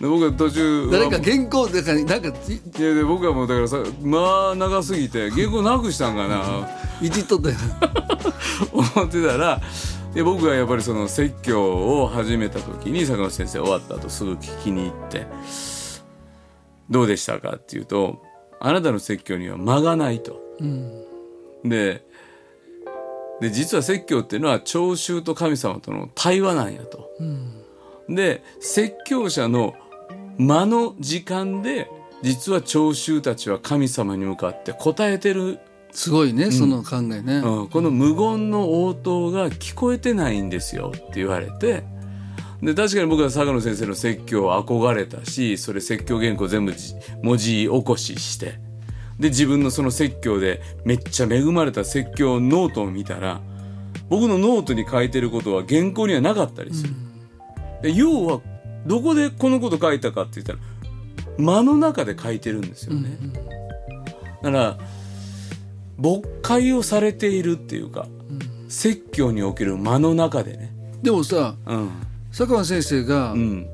[0.00, 6.66] で僕は途中は誰か原稿だからなんかいいやで僕はもうだからさ間長すぎて原稿なくしたんかな
[7.00, 7.56] いじっとったよ
[8.72, 9.60] 思ってたら
[10.14, 15.26] で僕がやっぱりその説教を始めた時に坂本先生終わった後すぐ聞きに行って
[16.90, 18.22] 「どうでしたか?」って言うと
[18.60, 20.40] 「あなたの説教には間がない」と。
[21.64, 22.04] で
[23.40, 27.10] で実は説教っていうのは聴衆と神様との対話なんやと。
[28.08, 29.74] で説教者の
[30.38, 31.88] 間の時間で
[32.22, 35.58] 実は聴衆たちは神様に向かって答えてる
[35.92, 37.36] すごいね、その考えね。
[37.36, 41.84] うん、この無言の応答が聞こえてないんですよって言われて
[42.60, 48.58] で確かに僕は坂野先生の説教憧れたしそれ説教原稿全部じ文字起こしして
[49.20, 53.40] で自分のその説教でめっちゃ恵まれた説教ノートを見たら
[54.08, 57.03] 僕のノートに書いてることは原稿にはなかったりする。
[57.84, 58.40] で要は
[58.86, 60.58] どこでこのこと書いたかって言ったら
[61.36, 63.18] 間の中で書いてるんですよね。
[64.42, 64.78] だから
[65.98, 68.06] 牧会をされているっていうか、
[68.68, 70.74] 説教における間の中でね。
[71.02, 71.90] でもさ、うん。
[72.32, 73.68] 坂間先生がうん。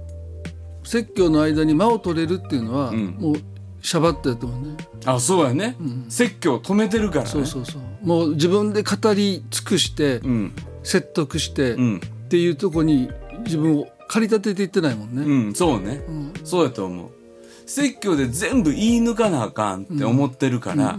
[0.82, 3.34] 説教の間に間を取れるっていうのは、んもう
[3.80, 4.76] シャバットやと思うね。
[5.04, 5.76] あ、そうやね。
[6.08, 7.30] 説教を止めてるからね。
[7.30, 7.82] そうそうそう。
[8.02, 10.52] もう自分で語り尽くして、うん。
[10.82, 11.96] 説得して、うん。
[11.98, 13.08] っていうとこに
[13.44, 15.22] 自分を駆り立てていってないもんね。
[15.22, 16.02] うん、そうね。
[16.42, 17.10] そうやと思う。
[17.64, 20.98] 説教で全部言い抜かなあかんって思ってるから、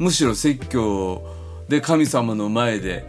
[0.00, 1.22] むしろ説教
[1.68, 3.06] で神様の前で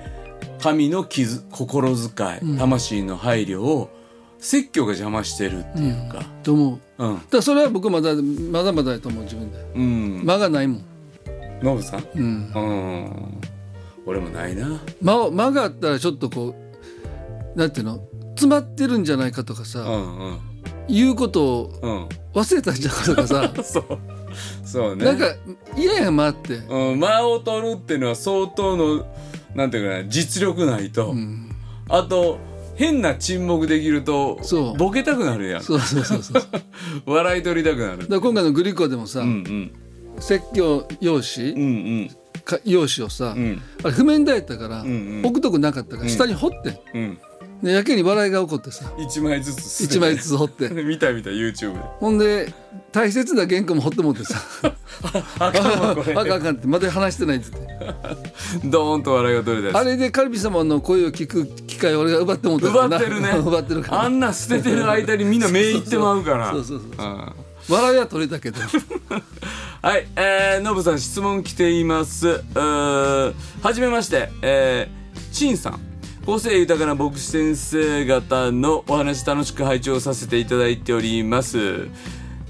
[0.61, 3.89] 神の傷心遣い、魂の配慮を
[4.37, 6.23] 説教が邪魔してるっていうか。
[6.43, 7.03] と思う。
[7.03, 7.15] うん。
[7.15, 9.57] だからそれは僕まだまだまだやと思う自分で。
[9.73, 10.23] うん。
[10.23, 10.83] 間がないもん。
[11.63, 12.03] ノブさん？
[12.15, 12.51] うん。
[12.53, 13.41] うん。
[14.05, 14.79] 俺もないな。
[15.01, 16.53] 間を間があったらちょっとこ
[17.55, 17.99] うなんていうの？
[18.39, 20.39] 詰まってるんじゃないかとかさ、うんうん。
[20.87, 22.09] 言うことをうん。
[22.33, 23.85] 忘れたんじゃないかとかさ そう。
[24.63, 25.05] そうね。
[25.05, 25.35] なんか
[25.77, 26.55] 嫌や間って。
[26.55, 29.05] うん、間を取るっていうのは相当の、
[29.55, 31.11] なんていうかな、実力ないと。
[31.11, 31.45] うん
[31.91, 32.37] あと、
[32.75, 35.63] 変な沈黙できるとそう、ボケたくなるやん。
[35.63, 36.43] そうそうそうそう。
[37.11, 38.07] 笑い取りたくなる。
[38.07, 39.71] ら今回のグリコでもさ、うんうん。
[40.19, 41.65] 説教用紙、うんう
[42.05, 42.11] ん。
[42.45, 44.89] か用紙をさ、うんあれ譜面台やったから、んう
[45.21, 47.17] ん置くとこなかったから下に掘って、うん。
[47.61, 51.79] でやけに笑いが起こってさ一枚ずつ一枚ずつ掘って 見た見た YouTube で。
[51.99, 52.53] ほんで
[52.91, 54.41] 大切な原稿も掘ってもってさ
[55.39, 56.39] あかんわこあかんあれ。
[56.39, 57.59] かんってまだ話してないっつって
[58.65, 59.77] ドーンと笑いが取れた。
[59.77, 66.51] あれで神様の声を聞く機会を俺が奪ってもって奪ってるね奪ってるからあんな捨ててる間にみんな目いってまうから。
[66.51, 67.33] そうそうそううん
[67.67, 68.59] 笑いは取れたけど
[69.81, 72.41] はい、えー、ノブさん質問来ています。
[72.55, 73.33] は
[73.73, 75.88] じめまして、えー、チンさん。
[76.29, 81.87] 個性豊かな牧師先生方のお話楽しく拝聴させていただいております。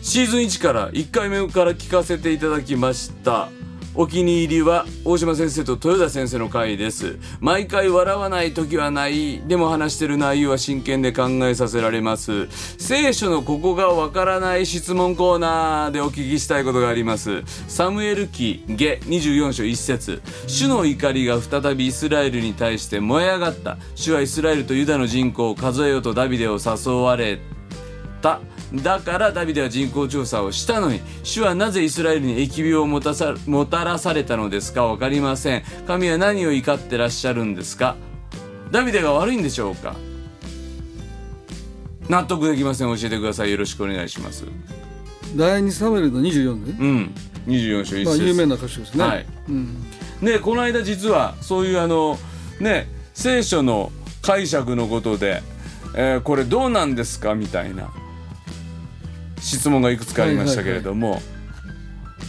[0.02, 3.48] シーズン1から1回目から聞かせていただきました。
[3.96, 7.18] お気に入りは大島先生と豊田先生の回です。
[7.40, 9.42] 毎回笑わない時はない。
[9.48, 12.48] でも話してる内容は真剣で考えさせられます。
[12.78, 17.44] 聖書のここがわからない質問コーナーでお聞きしたいことがあります。
[17.68, 23.78] サムエル記下24章1節主の怒りが再びイスラエルに対して燃え上がった。
[23.96, 27.40] 主はイスラエルとユダの人口を数えようとダビデを誘われ
[28.22, 28.42] た
[28.74, 35.64] だからダビデは人口調査をしたのに主はなぜイスラエルに疫病をもたさもたらされたのですか分かりません。
[35.88, 37.96] 神は何を怒ってらっしゃるんですか？
[38.72, 39.96] ダビデが悪いんでしょうか？
[42.10, 42.96] 納得できません。
[42.98, 43.52] 教えてください。
[43.52, 44.46] よろしくお願いします。
[45.36, 47.16] 第2サムエルの24ね、うん。
[47.48, 49.26] 24章1節、まあ、有名な歌手ですね、はい。
[49.48, 49.86] うん、
[50.22, 52.18] ねこの間実はそういうあの
[52.60, 55.42] ね聖書の解釈のことで、
[55.96, 57.36] えーこれどうなんですか？
[57.36, 57.92] みたいな
[59.40, 61.22] 質問がいくつかありましたけれども、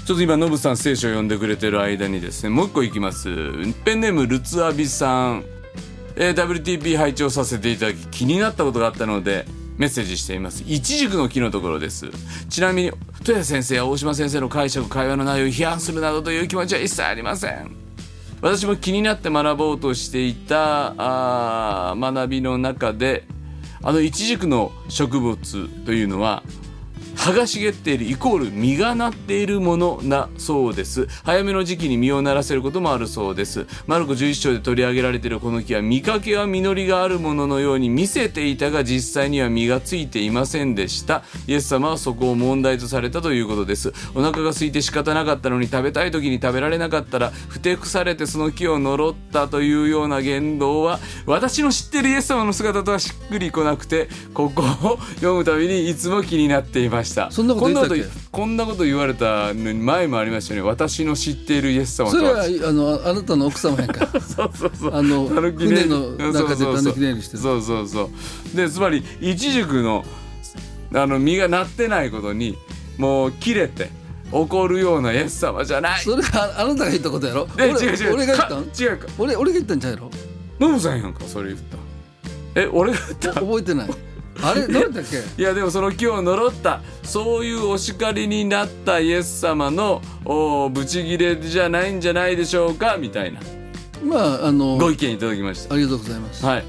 [0.07, 3.29] ちょっと今ノブさん聖書を読んでくれてる間にですねもう一個いきます。
[3.85, 5.45] ペンネームルツアビさん、
[6.17, 9.47] えー WTP 拝聴させていただき気になったことがあったので
[9.79, 10.65] メッセージしています。
[10.67, 12.11] 一軸の木のところです。
[12.49, 17.77] ちなみに豊田先生や大島先生の解釈会話の内容を批判するなどという気持ちは一切ありません。
[18.43, 23.25] 私も気になって学ぼうとしていたあー学びの中で
[23.83, 26.43] あの一軸の植物というのは
[27.17, 31.07] 葉が茂っているイコール実がなっているものなそうです。
[31.25, 33.67] 早めの時期に実をならせることもあるそうです。
[33.87, 41.23] マルコ11章で取り上げられているこの木は見かけは実りがあるもののように見せていたが実際には実がついていませんでした。
[41.47, 43.93] イエス様はそこを問題とされたということです。
[44.15, 57.31] お腹が空いて仕方なかったのに食べたい時に食べられなかったらふてくされてその木を呪ったというような言動は私の知ってるイエス様の姿とはしっくりこなくてここを読むたびにいつも気になっていましたした。
[57.31, 58.05] そんなこと言ったっけ？
[58.31, 60.61] こんなこと言われたのに前もありましたね。
[60.63, 64.07] 私の知っているイエス様とそれははあのあなたの奥様やんか。
[64.21, 64.95] そうそうそう。
[64.95, 67.43] あの船の中でたぬき寝入りしてる。
[67.43, 68.11] そうそうそ
[68.53, 68.57] う。
[68.57, 70.05] でつまり一軸の
[70.95, 72.57] あの実がなってないことに
[72.99, 73.91] もう切れて
[74.33, 76.01] 怒るようなイエス様じゃない。
[76.03, 77.47] それはああなたが言ったことやろ？
[77.57, 78.15] で俺違う違う。
[78.15, 78.65] 俺が言ったん？
[78.65, 79.07] か違うか。
[79.19, 80.11] 俺俺が言ったんちゃうやろ？
[80.59, 81.61] ノブさんやんかそれ言っ
[82.55, 82.61] た。
[82.61, 83.41] え俺が言った？
[83.41, 83.91] 覚えてない
[84.43, 85.19] あれ何だっけ？
[85.41, 86.81] いやでもその今日呪った。
[87.03, 92.97] そういうお叱りになったイエス様のおブチギレじゃないんじゃないでしょうか？
[92.99, 93.41] みたいな。
[94.03, 95.75] まああのご意見いただきました。
[95.75, 96.45] ありがとうございます。
[96.45, 96.65] はい、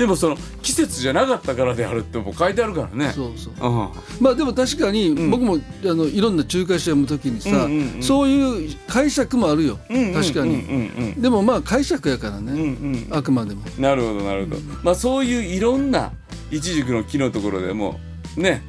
[0.00, 3.12] でもその季節じゃなかったからであるってもう書いてあるからね。
[3.12, 3.52] そうそう。
[3.54, 3.88] うん。
[4.18, 7.54] まあでも確かに僕も、あのいろんな仲介者を読むときにさ、うん。
[7.54, 7.94] うん。
[7.96, 13.62] うんそういう解釈もあるよ、うん確かに、でもまあ解釈やからね、うんうんあくまでも。
[13.78, 16.12] なるほどなるほど、まあそういういろんな
[16.50, 18.00] 一軸の木のところでも
[18.36, 18.62] ね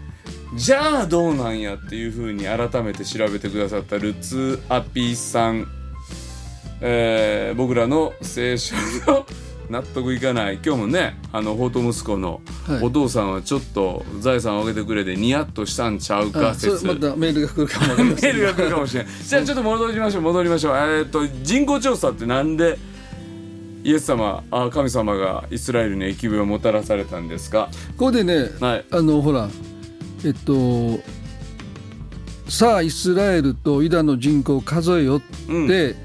[0.56, 5.66] じゃあどうなんやっていうふうに改めて調べてくださったルツアピさん、
[6.82, 8.76] えー僕らの聖書
[9.08, 9.26] の
[9.72, 10.60] 納得いかない。
[10.64, 12.84] 今日もねあの法と息子のはい。
[12.84, 16.86] お父さんはちょっと財産を上げてくれてニヤッとしたんちゃうか説。
[16.86, 19.14] またメールが来るかも メールが来るかもしれない。
[19.26, 20.22] じゃあちょっと戻りましょう。
[20.24, 20.76] 戻りましょう。
[20.76, 22.78] えーっと人口調査ってなんで
[23.84, 27.70] イエス様あ神様がイスラエルに疫病をもたらされたんですか？
[27.98, 28.86] ここでね、はい。
[28.92, 29.50] あのほら
[30.24, 31.00] えっと
[32.48, 35.96] さあイスラエルとユダの人口を数えよって、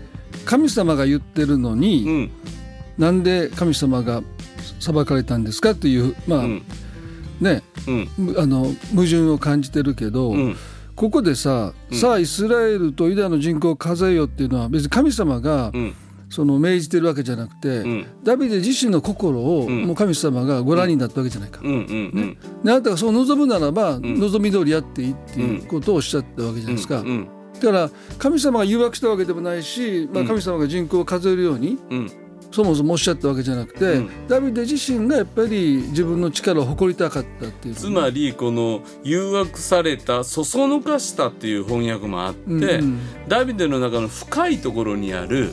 [0.45, 2.31] 神様が言ってるのに、うん
[2.99, 4.23] なんで神様が
[4.81, 5.75] 裁かれたんですか？
[5.75, 6.63] というまあ、うん。
[7.41, 7.63] ね。
[7.87, 8.09] うん。
[8.17, 10.57] むあの矛盾を感じてるけど、うん。
[10.95, 15.95] ここでさ、さあイスラエルとユダの人口を数えよっていうのは別に神様が、うん。
[16.29, 18.05] その命じてるわけじゃなくて、ん。
[18.25, 19.85] ダビデ自身の心を、ん。
[19.85, 21.61] もう神様がご覧になったわけじゃないか。
[21.63, 27.05] うんうんであなたがそう望むならば、望み通りやっていいっていうことをおっしゃったわけじゃないですか。
[27.61, 32.11] だから神様が誘惑したわけでもないし、まあ、神様が人口を数えるように、うん
[32.57, 34.29] そもそもおっしゃったわけじゃなくて、うん。
[34.29, 37.75] ダビデ自身がやっぱり自分の力を誇りたかったっていう。
[37.75, 42.63] つまりこの誘惑されたそそのかしたっていう翻訳もあって、うん。
[42.63, 45.51] うんダビデの中の深いところにある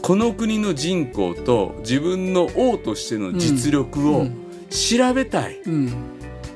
[0.00, 4.26] この国の人口と自分の王としての実力を
[4.70, 5.92] 調べたい、うん。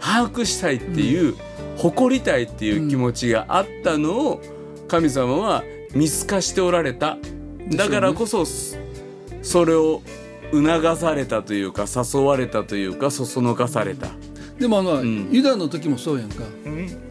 [0.01, 1.35] 把握したいっていう、
[1.77, 4.41] 誇りたいっていう気持ちがあったのを
[4.89, 5.63] 神様は
[5.95, 7.19] 見透かしておられた。
[7.77, 8.47] だからこそ
[9.42, 10.03] そそれを
[10.53, 14.09] 促されたというか誘われたというかそそのかされた。
[14.59, 15.29] でもあの、ん。
[15.33, 16.44] ユダの時もそうやんか、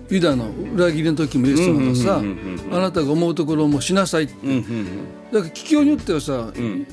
[0.10, 4.34] ユダの裏切りの時もイエス様がさ、うんうんうんうんあなたが思うところもしなさいって。
[4.44, 4.86] うんうんうん。
[5.32, 6.86] だから聞きようによってはさ、うん。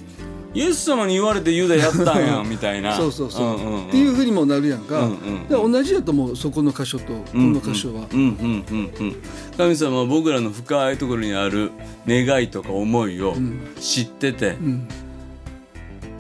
[0.55, 2.97] イエス様に言われてユダやったんやんみたいな。
[2.97, 3.89] そうそうそう,、んんん。
[3.89, 9.17] っていうふうにもなるやんか、うんうんだから同じやと思うそこの箇所とこの箇所は、うんうんうんうん
[9.59, 11.73] 神様は僕らの深いところにある
[12.07, 13.35] 願いとか思いを
[13.79, 14.89] 知ってて、ん。
[14.89, 15.06] ま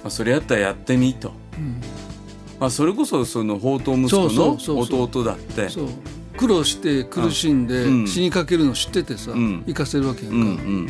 [0.07, 1.33] あ、それやったらやってみと、
[2.59, 5.69] まあ、それこそその宝刀息子の弟だって。
[6.37, 8.07] 苦労して苦しんでうん。
[8.07, 9.64] 死にかけるの知っててさ、ん。
[9.66, 10.49] 生かせるわけやんか、うんう
[10.83, 10.88] ん。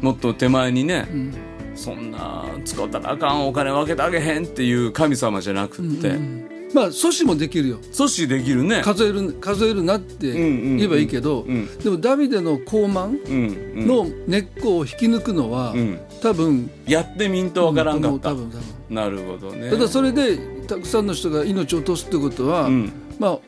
[0.00, 1.08] もっと手前にね、
[1.74, 6.12] そんな使ったらあかんお金分けてあげへんっていう神様じゃなくって、
[6.72, 7.78] まあ阻止もできるよ。
[7.92, 8.82] 阻止できるね。
[8.82, 11.66] 数える数えるなってんうん言えばいいけど、ん。
[11.78, 13.86] でもダビデの高慢うんうん。
[13.88, 19.70] の根っこを引き抜くのは、ん多分やってみんとわからんかった、多分多分なるほどね。
[19.70, 22.92] ただそれでたくさんの人が命を落とすってことは、ん。
[23.18, 23.38] まあ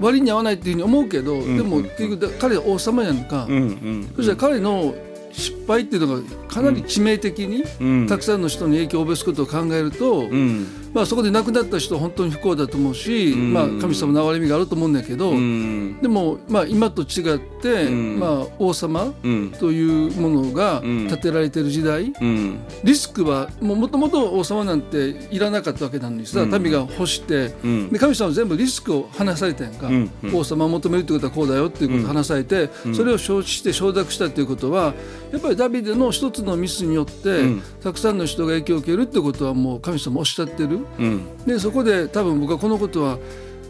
[0.00, 4.94] 割に合わないっていうふうに思うけど、んでも結局だ彼は王様やんか、うんうんそしたら彼の
[5.32, 8.06] 失敗っていうのがかなり致命的に、うん。
[8.06, 13.52] たくさんの人に影響を及ぼすことを考えると、うんまあ、そこで亡くなった人は本当に不幸だと思うし、ん。
[13.52, 15.98] まあ、神様の憐れみがあると思うんだけど、うん。
[16.02, 18.18] でも、まあ、今と違って、ん。
[18.18, 19.50] まあ、王様うん。
[19.52, 21.08] というものがん。
[21.08, 22.58] 建てられてる時代、うん。
[22.84, 27.88] リスクはもともと王様なんていらなかったわけなのにさ、民が欲して、うん。
[27.90, 30.10] で神様は全部リスクを話されたやんか、ん。
[30.34, 34.94] 王様を求めるってことはこうだよっていうことを話されて、それを承知して承諾したっていうことは
[35.32, 37.62] やっぱりダビデの一つのミスによって、ん。
[37.82, 40.80] たくさんの人が影響を受けるってことはもう神様おっしゃってる。
[40.98, 41.44] うん。
[41.46, 43.18] でそこで多分僕はこのことは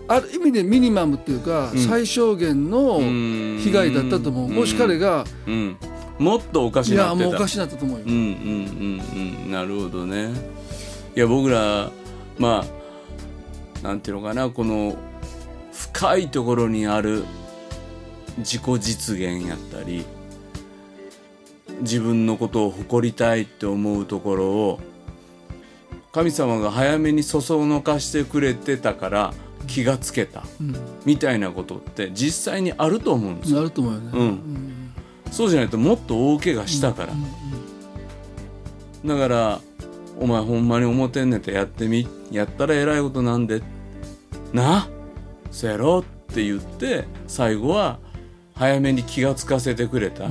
[0.08, 5.76] ある意味でミニマムっていうか、最小限の被害だったと思う、もし彼が、うん。
[6.18, 9.50] もっとおかしいやもうおかしいなったと思うよ、うんうんうんうん。
[9.50, 10.30] なるほどね。
[11.16, 11.90] いや僕ら
[12.38, 12.64] ま
[13.82, 14.96] あなんていうのかなこの
[15.72, 17.24] 深いところにある
[18.38, 20.04] 自己実現やったり
[21.80, 24.80] 自分のことを誇りたいって思うところを
[26.12, 29.34] 神様が早めにそそのかしてくれてたから
[29.66, 30.44] 気がつけた、
[31.04, 33.58] みたいなことって実際にあると思うんですよ。
[33.58, 34.92] なると思うよね、うん。
[35.30, 37.14] そうじゃないともっと大怪我したから、
[39.04, 39.60] だから
[40.20, 43.62] 「お前ほんまに思ってんねんてやってみやったらえらいことなんで。
[44.52, 44.88] な？
[45.50, 47.98] そやろ」って言って最後は
[48.54, 50.28] 早めに気がつかせてくれた、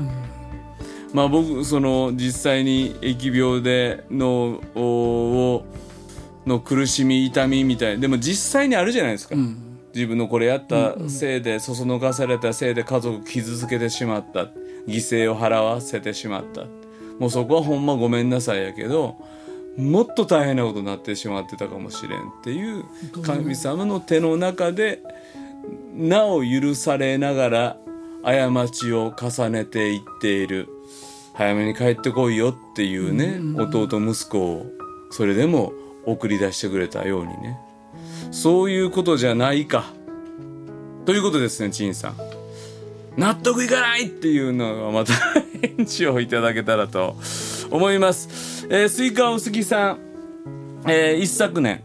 [1.14, 5.66] まあ僕その実際に疫病で脳を
[6.45, 9.36] の苦しみ痛みみたいでも実際にあるじゃないですか、
[9.93, 14.49] 自分のこれやったせいで、そそのかされたせいで家族傷つけてしまった。
[14.88, 16.64] 犠牲を払わせてしまった。
[17.20, 19.16] もうそこはほんまごめんなさいやけど
[19.78, 22.84] もっと大変なことになってしまってたかもしれんっていう
[23.22, 25.03] 神様の手の中で
[25.93, 27.78] なお許されながら
[28.24, 30.68] 過ちを重ねていっている
[31.34, 34.65] 早めに帰ってこいよっていうね、弟息子を
[35.11, 35.73] それでも
[36.05, 37.57] 送り出してくれたようにね。
[38.32, 39.86] そういうことじゃないか。
[41.05, 42.15] ということですね陳さん。
[43.17, 45.13] 納得いかないっていうのがまた
[45.75, 47.17] 返事をいただけたらと
[47.69, 49.99] 思います、えースイカお好きさん、
[50.88, 51.84] えー一昨年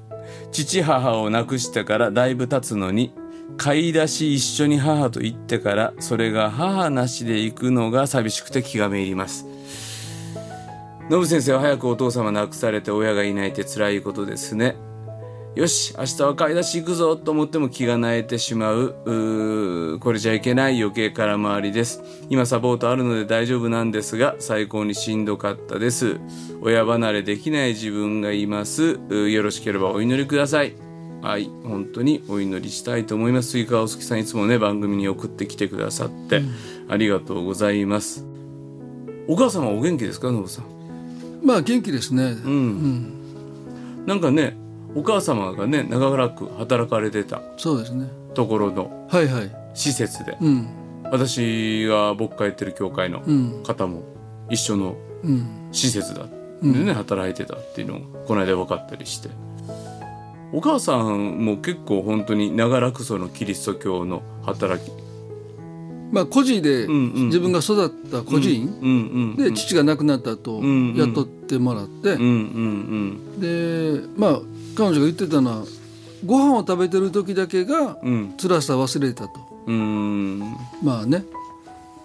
[0.52, 3.12] 父母を亡くしてからだいぶ経つのに
[3.56, 9.46] 買い出し一緒に母と行ってからそれが母なしで行くのが寂しくて気がめいります。
[11.08, 14.76] ノブ先生は早くお父様亡くされて親がいないって辛いことですね。
[15.54, 18.94] よし明日は買い出し行くぞと思っても気が萎えてしまう。
[19.06, 22.02] うこれじゃいけない余計空回りです。
[22.28, 26.18] 今サポートあるので大丈夫なんですが最高にしんどかったです。
[26.60, 28.98] 親離れできない自分がいます。
[29.08, 30.85] よろしければお祈りください。
[31.26, 33.50] はい本当にお祈りしたいと思います。
[33.50, 36.42] スイカお好きさんいつもね番組に送ってきてくださって、
[36.88, 38.24] ありがとうございます。
[39.26, 40.66] お母様お元気ですかノブさん？
[41.42, 42.36] まあ元気ですね、
[44.06, 44.56] なんかね
[44.94, 48.08] お母様がね長らく働かれてたそうですね。
[48.34, 49.50] ところのはいはい。
[49.74, 50.68] 施設で、うん。
[51.10, 53.62] 私が僕がやってる教会のん。
[53.64, 54.04] 方も
[54.48, 55.68] 一緒のうん。
[55.72, 56.26] 施設だ
[56.62, 59.28] でね、働いてたっていうのがこの間分かったりして
[60.52, 64.90] お母さんも結構本当に長らくそのキリスト教の働き。
[66.12, 74.40] まあ孤児で自分が育った孤児院、で父が亡くなった後、雇ってもらって、でまあ
[74.76, 75.64] 彼女が言ってたのは
[76.24, 77.98] ご飯を食べてる時だけが
[78.40, 79.30] 辛さ忘れたと。
[79.66, 80.38] うん。
[80.82, 81.24] まあね。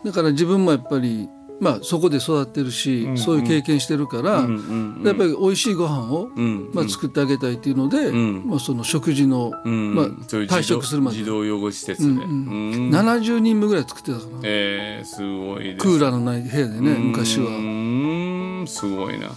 [0.04, 1.30] だから自分もやっぱり
[1.62, 8.48] まあそこで育ってるし、そういう経験してるから、うんうんやっぱり美味しいご飯を、うんまあ、作ってあげたいっていうので、ん。
[8.48, 9.96] まあ、その食事の、うん。
[9.96, 11.18] まあ、退職するまで。
[11.18, 12.90] 児童養護施設で、うんうん。
[12.90, 15.78] 70人分ぐらい作ってたかな、えー、すごいです。
[15.78, 17.52] クーラーのない部屋でね昔うは。
[17.52, 19.30] ーんすごいな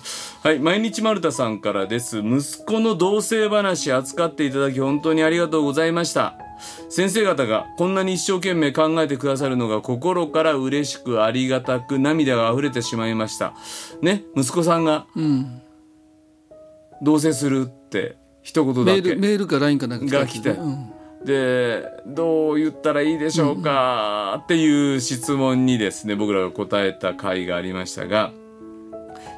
[0.44, 2.18] はい毎日丸太さんからです。
[2.18, 6.36] 息子の同棲話扱っていただき本当にありがとうございました。
[6.90, 13.54] 先生方がこんなに一生懸命考えてくださるのが心から嬉しくありがたく涙が溢れてしまいました。
[14.02, 15.62] ね息子さんがうん、
[17.00, 19.00] 同棲するって一言だけ。
[19.00, 20.50] メールメールか LINE かなんかが来て。
[20.50, 20.90] うん
[21.24, 24.42] でどう言ったらいいでしょうか。
[24.44, 28.30] っていう質問にですね僕らが答えた回がありましたが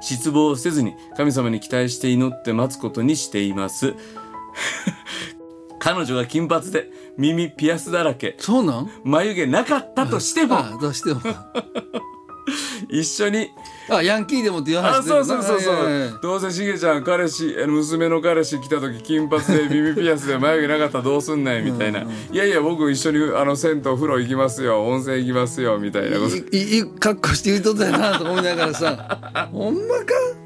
[0.01, 3.95] 失望せずに神様に期待して祈って待つことにしています。
[5.79, 8.35] 彼女が金髪で耳ピアスだらけ。
[8.39, 8.91] そうなん？
[9.05, 10.57] 眉毛なかったとしても。
[10.57, 11.21] ああどうしても
[12.89, 13.51] 一緒に。
[13.89, 16.19] あヤンキーでもっていうあ話そうそうそうそう。
[16.23, 22.07] どうせしげちゃん彼氏娘の彼氏来た時金髪で耳ピアスで眉毛なかったらどうすんないみたいな、い
[22.37, 24.85] やいや僕一緒にあの銭湯風呂行きますよ。
[24.87, 26.37] 温泉行きますよみたいなこと。
[26.37, 29.49] いいいい格好して言うとったよなと思いながらさ。
[29.53, 30.46] ほんまか？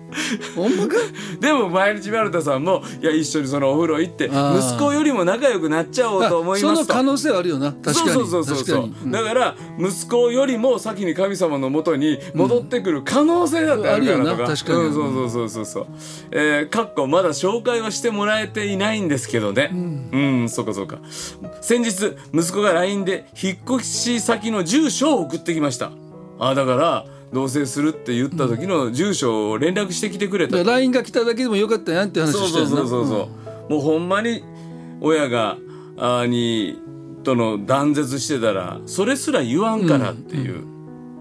[0.54, 0.96] ほんまか
[1.40, 6.94] でも毎日丸田さんもいや一緒にそのお風呂行って息子よりも仲良くなっちゃおうと思いそますと。
[6.94, 7.72] の可能性はあるよな。
[7.72, 7.96] 確かに。
[8.11, 9.11] そうそうそうそうそう。
[9.11, 14.56] だから息子よりも先に神様のもとに戻ってくる可能性だってあるからとか,、あるよな。
[14.56, 14.78] 確かに。
[14.80, 15.86] うん、そうそうそうそうそう。
[16.30, 19.70] えー、かっこまだ紹介はしてもらえていないんですけどね。
[19.72, 19.76] う
[20.18, 20.98] ん、そうかそうか。
[21.61, 25.92] 先日息子が LINE で引っ越し先の住所を送ってきました。
[26.38, 30.62] あだから同棲するって言った時の住所を連絡してきてくれた。
[30.62, 33.28] LINE が来ただけでもよかったやんって話そうそうそうそうそ
[33.68, 34.42] う、もうほんまに
[35.00, 35.56] 親が
[35.96, 36.78] あーに
[37.22, 40.64] との断絶してたらそれすら言わんからっていう、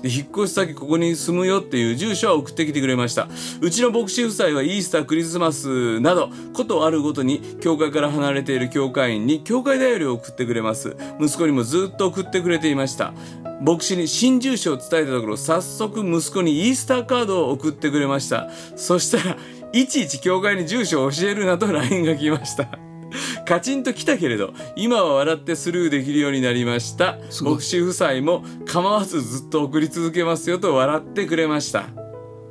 [0.01, 3.27] で引っ越し先ここに住むよっていう住所は送ってきてくれました。
[3.61, 10.95] うちの牧師夫妻はイースタークリスマスなどことあるごとに教会から離れている教会員に教会だよりを送ってくれます。
[11.19, 13.13] 息子にもずっと送ってくれていました。
[13.61, 18.49] 牧師に新住所を伝えたところ早速息子にイースターカードを送ってくれました。
[18.75, 19.37] そしたら
[19.73, 22.88] いちいち教会に住所を教えるなと LINE が来ました。
[23.47, 27.17] カチンときたけれど今は笑ってスルーできるようになりました。
[27.41, 31.85] 牧師夫妻も構わずずっと送り続けますよと笑ってくれました。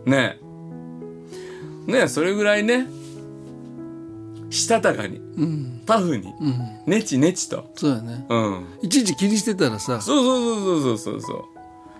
[0.04, 0.38] ね
[1.86, 1.92] え。
[1.92, 2.86] ねえそれぐらいね
[4.50, 5.82] したたかにうん。
[5.86, 6.58] タフにうん。
[6.86, 7.70] ネチネチと。
[7.76, 8.26] そうやね。
[8.28, 8.64] うん。
[8.82, 10.00] いちいち気にしてたらさ。
[10.00, 11.44] そうそうそうそうそうそう。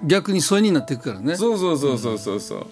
[0.07, 1.37] 逆に疎遠になっていくからね。
[1.37, 2.67] そうそうそうそうそうそう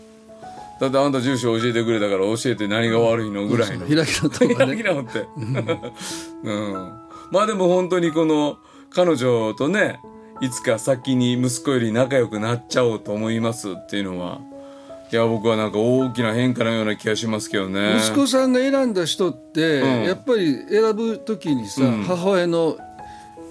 [0.80, 3.86] だってあんた住所教えてくれたから教えて何が悪いのぐらいの。
[3.86, 6.98] 開きのとこが開きね直って、うん、
[7.30, 8.58] まあでも本当にこの
[8.90, 10.00] 彼女とね
[10.40, 14.40] いつか先に息子より仲良くなっちゃおうと思いますっていうのは
[15.10, 17.96] いや僕はなんか大きな変化のような気がしますけどね。
[17.98, 20.02] 息子さんが選んだ人って、うん。
[20.02, 22.02] やっぱり選ぶ時にさ、うん。
[22.02, 22.76] 母親の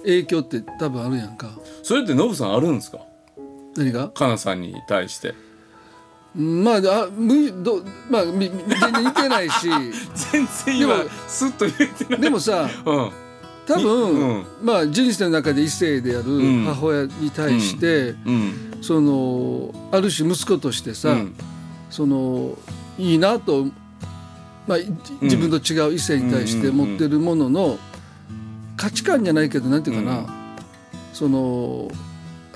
[0.02, 1.48] 影響って多分あるやんか。
[1.82, 2.98] それってノブさんあるんですか？
[3.74, 4.10] 何が？
[4.10, 5.32] かなさんに対して
[6.36, 9.68] まああむどまあみみ全然似てないし。
[10.32, 12.20] 全然今でもスッと言えてない。
[12.20, 13.10] でもさうん。
[13.66, 14.44] 多分、うん。
[14.62, 16.64] まあ人生の中で異性であるん。
[16.66, 18.52] 母親に対して、うん。
[18.82, 21.34] そのある種息子としてさ、うん。
[21.88, 22.58] その
[22.98, 23.66] いいなと、
[24.66, 24.86] まあ、い
[25.22, 27.78] 自分と違う異性に対して持ってるものの
[28.76, 30.26] 価値観じゃないけどなんていうかな、うん。
[31.14, 31.90] その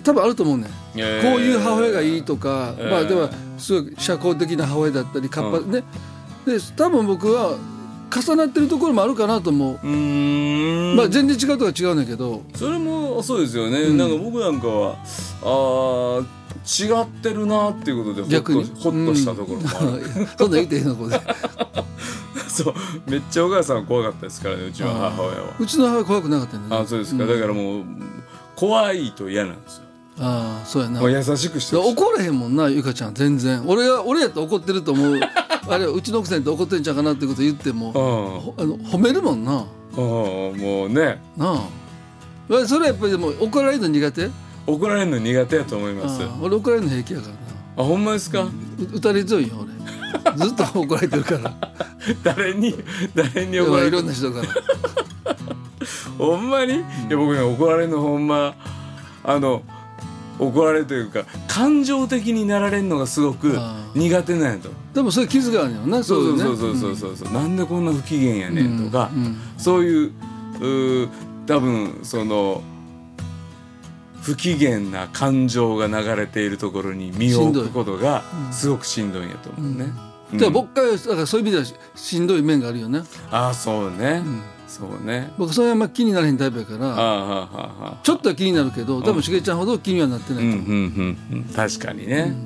[0.03, 1.03] 多分あると思うねこう
[1.41, 5.73] いう母親がいいとか、えーまあではすごい社交的な母親だったり活発、うん。
[5.73, 5.85] ね。
[6.47, 7.57] で多分僕は
[8.13, 9.87] 重なってるところもあるかなと思う、
[10.97, 12.43] まあ全然違うとは違うんだけど。
[12.55, 13.97] それもそうですよね、うん。
[13.97, 14.97] なんか僕なんかは
[15.43, 16.25] あー
[16.65, 18.65] 違ってるなっていうことでほっと逆に？
[18.65, 20.27] ほっとしたところもある、うん。
[20.37, 21.21] そんなん言ってへんのこれ。
[22.49, 22.75] そう
[23.07, 25.55] めっちゃお母さんは怖かったですからねうちの母親は。
[25.59, 26.83] うちの母は怖くなかったんだね。
[26.83, 27.85] あそうですか、んだからもう
[28.57, 29.85] 怖いと嫌なんですよ
[30.23, 31.03] ああそうやな。
[31.03, 31.93] 優しくしてほしい。
[31.93, 33.15] 怒らへんもんなゆかちゃん。
[33.15, 33.63] 全然。
[33.67, 35.19] 俺が俺やったら怒ってると思う。
[35.69, 39.65] あれうちの奥さんやったら怒ってんちゃうかなってこと言ってもあの褒めるもんな。
[39.97, 41.21] うんもうね。
[41.37, 41.61] なあ。
[42.49, 44.31] まあそれはやっぱりでも怒られるの苦手？
[44.67, 46.23] 怒られるの苦手やと思います。
[46.23, 47.41] ああ俺怒られるの平気やからな。
[47.79, 48.51] あほんまですか、う
[48.97, 50.37] 打たれ強いよ俺。
[50.37, 51.55] ずっと怒られてるから。
[52.23, 52.75] 誰に
[53.15, 54.47] 誰に怒られるいろんな人から。
[56.19, 56.77] ほんまに、い
[57.09, 58.55] や僕ね怒られるのほんま
[59.25, 59.63] あの
[60.41, 70.13] 怒られるというか感情的になられるのがすごくあ苦手なんやとでもそれ傷があるよなそうそういそうそうそうそう、なんでこんな不機嫌やねんとか、うんうんそういう
[70.61, 71.09] うー
[71.47, 72.63] 多分その
[74.23, 78.23] 不機嫌な感情が流れているところに身を置くことが
[78.53, 79.85] すごくしんどいんやと思うね。
[80.33, 85.33] うんでも僕からだからそういう意味ではししんどい面があるよねああそうね、んそうね。
[85.37, 90.49] 僕それはあんま気になれへんタイプやかあらちょっとは気になるけど多分しげちゃんほど気にはなってないと。
[90.49, 91.45] 思う、うんうんうんうん。
[91.55, 92.37] 確かにね、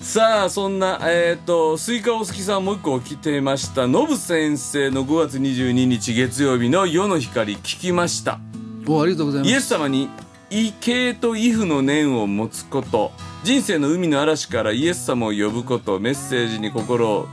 [0.00, 3.86] さあそんなえっ、とスイカお好きさんもう一個来てました。
[3.86, 8.40] ノブ先生の5月22日月曜日の夜の光聞きました。
[8.88, 9.52] おありがとうございます。
[9.52, 10.08] イエス様に
[10.50, 13.12] 畏敬と畏怖の念を持つこと。
[13.44, 16.00] 人生の海の嵐からイエス様を呼ぶこと。
[16.00, 17.28] メッセージに心を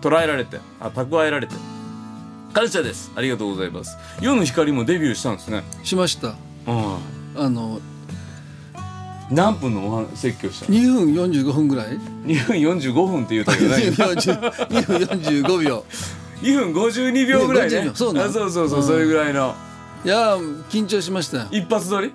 [0.00, 1.54] 捉えられてあ蓄えられて
[2.52, 3.10] 感謝です。
[3.14, 3.96] ありがとうございます。
[4.20, 5.62] 夜の光もデビューしたんですね。
[5.84, 6.34] しました。
[6.66, 6.96] うん
[7.36, 7.80] あの
[9.30, 14.96] 何分のお話説教したの？2分45分ぐらい？2分45分って言うたけど2ない分40 2分
[15.46, 15.84] 45秒。
[16.42, 18.86] 2分52秒ぐらい2ね分52秒そうあそうそうそう、うん。
[18.86, 19.54] それぐらいの。
[20.04, 21.38] いやー緊張しました。
[21.38, 22.12] よ一発撮り？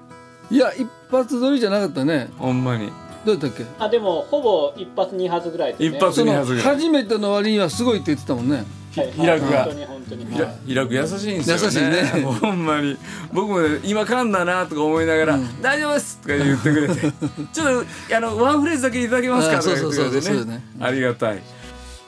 [0.52, 2.30] いや一発撮りじゃなかったね。
[2.38, 2.92] ほんまに。
[3.26, 3.64] どうやったっけ？
[3.80, 5.98] あでもほぼ一発二発ぐらいですね。
[5.98, 6.76] 一発二発ぐらい。
[6.76, 8.66] 初めての割にはすごいって言ってたもんね
[9.02, 9.64] はい開くが。
[9.66, 10.26] 本当に本当に。
[10.66, 11.64] ひら開く優しいんですよね。
[11.66, 12.24] 優しいね。
[12.24, 12.98] ほんまに。
[13.34, 17.02] 僕もね今噛んだなとか思いながら「大丈夫です」とか言ってくれて
[17.54, 20.64] 「ちょっとあのワンフレーズだけいただけますか」あとか言ってくれてね。
[20.80, 21.41] ありがたい。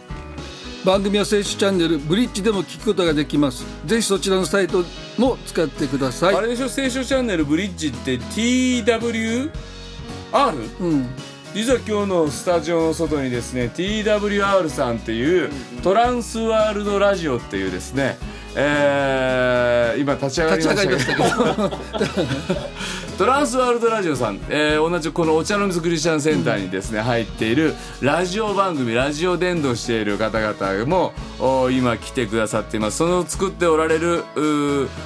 [0.86, 3.66] 番組は聖書チャンネルブリッジでも聞くことができます。
[3.86, 4.86] ぜひそちらのサイト
[5.18, 6.36] も使ってください。
[6.36, 6.70] あれでしょ？
[6.70, 9.52] 聖書チャンネルブリッジって TWR?
[10.80, 11.06] うん
[11.56, 15.50] 実は今日のスタジオの外にですね TWR さんっていう
[15.82, 18.18] トランスワールドラジオっていうですね、
[18.56, 21.00] えー今立ち上がりましたけど。
[21.00, 21.72] したけど。
[23.18, 32.98] トランスワールドラジオさん、えー同じこのお茶の水クリスチャンセンターにですね、入っているラジオ番組ラジオ伝道している方々もお今来てくださっています。
[32.98, 34.26] その作っておられる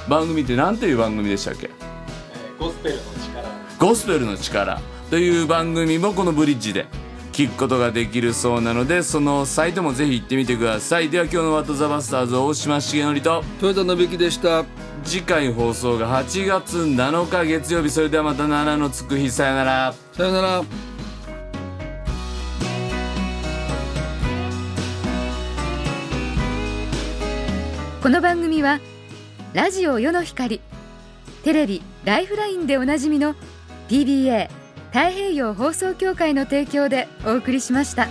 [0.08, 1.70] 番組って何ていう番組でしたっけ？
[1.70, 3.48] えーゴスペルの力。
[3.78, 4.80] ゴスペルの力
[5.10, 6.86] という番組もこのブリッジで
[7.32, 11.08] 聞聞くことができるそうなのでそのサイトもぜひ行ってみてください。
[11.08, 14.64] では今日の「ワット・ザ・バスターズ」大島重則と豊田信之でした。
[15.02, 19.30] 次回放送が8月7日月曜日それではまた7のつく日。
[19.30, 19.94] さよなら。
[20.12, 20.62] さよなら。
[28.02, 28.80] この番組は
[29.54, 30.60] ラジオ世の光
[31.42, 33.34] テレビ「ライフライン」でおなじみの
[33.88, 34.59] PBA
[34.92, 38.08] 太平洋放送協会の提供でお送りしました。